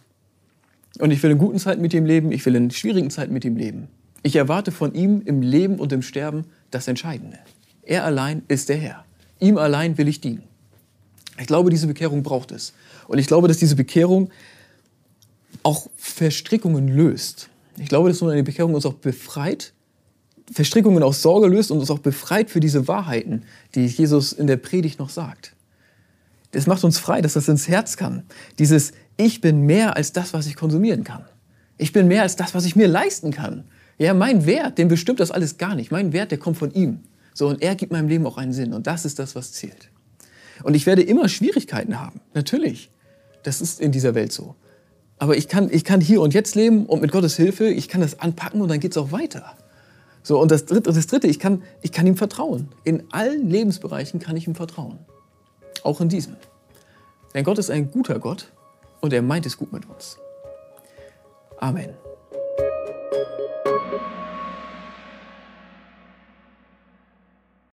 Und 0.99 1.11
ich 1.11 1.21
will 1.23 1.31
in 1.31 1.37
guten 1.37 1.59
Zeiten 1.59 1.81
mit 1.81 1.93
ihm 1.93 2.05
leben, 2.05 2.31
ich 2.31 2.45
will 2.45 2.55
in 2.55 2.71
schwierigen 2.71 3.09
Zeiten 3.09 3.33
mit 3.33 3.45
ihm 3.45 3.55
leben. 3.55 3.87
Ich 4.23 4.35
erwarte 4.35 4.71
von 4.71 4.93
ihm 4.93 5.21
im 5.25 5.41
Leben 5.41 5.79
und 5.79 5.91
im 5.91 6.01
Sterben 6.01 6.45
das 6.71 6.87
Entscheidende. 6.87 7.39
Er 7.81 8.05
allein 8.05 8.43
ist 8.47 8.69
der 8.69 8.77
Herr. 8.77 9.05
Ihm 9.43 9.57
allein 9.57 9.97
will 9.97 10.07
ich 10.07 10.21
dienen. 10.21 10.43
Ich 11.37 11.47
glaube, 11.47 11.69
diese 11.69 11.85
Bekehrung 11.85 12.23
braucht 12.23 12.51
es. 12.51 12.71
Und 13.09 13.17
ich 13.17 13.27
glaube, 13.27 13.49
dass 13.49 13.57
diese 13.57 13.75
Bekehrung 13.75 14.29
auch 15.63 15.87
Verstrickungen 15.97 16.87
löst. 16.87 17.49
Ich 17.77 17.89
glaube, 17.89 18.07
dass 18.07 18.19
so 18.19 18.27
eine 18.27 18.43
Bekehrung 18.43 18.73
uns 18.73 18.85
auch 18.85 18.93
befreit, 18.93 19.73
Verstrickungen 20.49 21.03
aus 21.03 21.21
Sorge 21.21 21.47
löst 21.47 21.71
und 21.71 21.79
uns 21.79 21.91
auch 21.91 21.99
befreit 21.99 22.49
für 22.51 22.61
diese 22.61 22.87
Wahrheiten, 22.87 23.43
die 23.75 23.85
Jesus 23.85 24.31
in 24.31 24.47
der 24.47 24.55
Predigt 24.55 24.99
noch 24.99 25.09
sagt. 25.09 25.53
Das 26.51 26.65
macht 26.65 26.85
uns 26.85 26.97
frei, 26.97 27.21
dass 27.21 27.33
das 27.33 27.49
ins 27.49 27.67
Herz 27.67 27.97
kann. 27.97 28.23
Dieses 28.59 28.93
Ich 29.17 29.41
bin 29.41 29.65
mehr 29.65 29.97
als 29.97 30.13
das, 30.13 30.33
was 30.33 30.47
ich 30.47 30.55
konsumieren 30.55 31.03
kann. 31.03 31.25
Ich 31.77 31.91
bin 31.91 32.07
mehr 32.07 32.21
als 32.21 32.37
das, 32.37 32.53
was 32.53 32.63
ich 32.63 32.77
mir 32.77 32.87
leisten 32.87 33.31
kann. 33.31 33.65
Ja, 33.97 34.13
mein 34.13 34.45
Wert, 34.45 34.77
den 34.77 34.87
bestimmt 34.87 35.19
das 35.19 35.31
alles 35.31 35.57
gar 35.57 35.75
nicht. 35.75 35.91
Mein 35.91 36.13
Wert, 36.13 36.31
der 36.31 36.37
kommt 36.37 36.57
von 36.57 36.71
ihm. 36.71 36.99
So, 37.33 37.47
und 37.47 37.61
er 37.61 37.75
gibt 37.75 37.91
meinem 37.91 38.07
Leben 38.07 38.25
auch 38.27 38.37
einen 38.37 38.53
Sinn. 38.53 38.73
Und 38.73 38.87
das 38.87 39.05
ist 39.05 39.19
das, 39.19 39.35
was 39.35 39.51
zählt. 39.53 39.89
Und 40.63 40.75
ich 40.75 40.85
werde 40.85 41.01
immer 41.01 41.29
Schwierigkeiten 41.29 41.99
haben. 41.99 42.21
Natürlich. 42.33 42.91
Das 43.43 43.61
ist 43.61 43.81
in 43.81 43.91
dieser 43.91 44.15
Welt 44.15 44.31
so. 44.31 44.55
Aber 45.17 45.37
ich 45.37 45.47
kann, 45.47 45.69
ich 45.71 45.83
kann 45.83 46.01
hier 46.01 46.21
und 46.21 46.33
jetzt 46.33 46.55
leben 46.55 46.85
und 46.85 47.01
mit 47.01 47.11
Gottes 47.11 47.35
Hilfe, 47.35 47.67
ich 47.67 47.87
kann 47.87 48.01
das 48.01 48.19
anpacken 48.19 48.61
und 48.61 48.69
dann 48.69 48.79
geht 48.79 48.91
es 48.91 48.97
auch 48.97 49.11
weiter. 49.11 49.57
So, 50.21 50.39
und 50.39 50.51
das 50.51 50.65
dritte, 50.65 50.91
das 50.91 51.07
dritte 51.07 51.27
ich, 51.27 51.39
kann, 51.39 51.63
ich 51.81 51.91
kann 51.91 52.07
ihm 52.07 52.15
vertrauen. 52.15 52.69
In 52.83 53.03
allen 53.11 53.49
Lebensbereichen 53.49 54.19
kann 54.19 54.37
ich 54.37 54.47
ihm 54.47 54.55
vertrauen. 54.55 54.99
Auch 55.83 55.99
in 56.01 56.09
diesem. 56.09 56.35
Denn 57.33 57.43
Gott 57.43 57.57
ist 57.57 57.69
ein 57.69 57.91
guter 57.91 58.19
Gott 58.19 58.51
und 59.01 59.11
er 59.11 59.21
meint 59.21 59.45
es 59.45 59.57
gut 59.57 59.73
mit 59.73 59.89
uns. 59.89 60.17
Amen. 61.57 62.02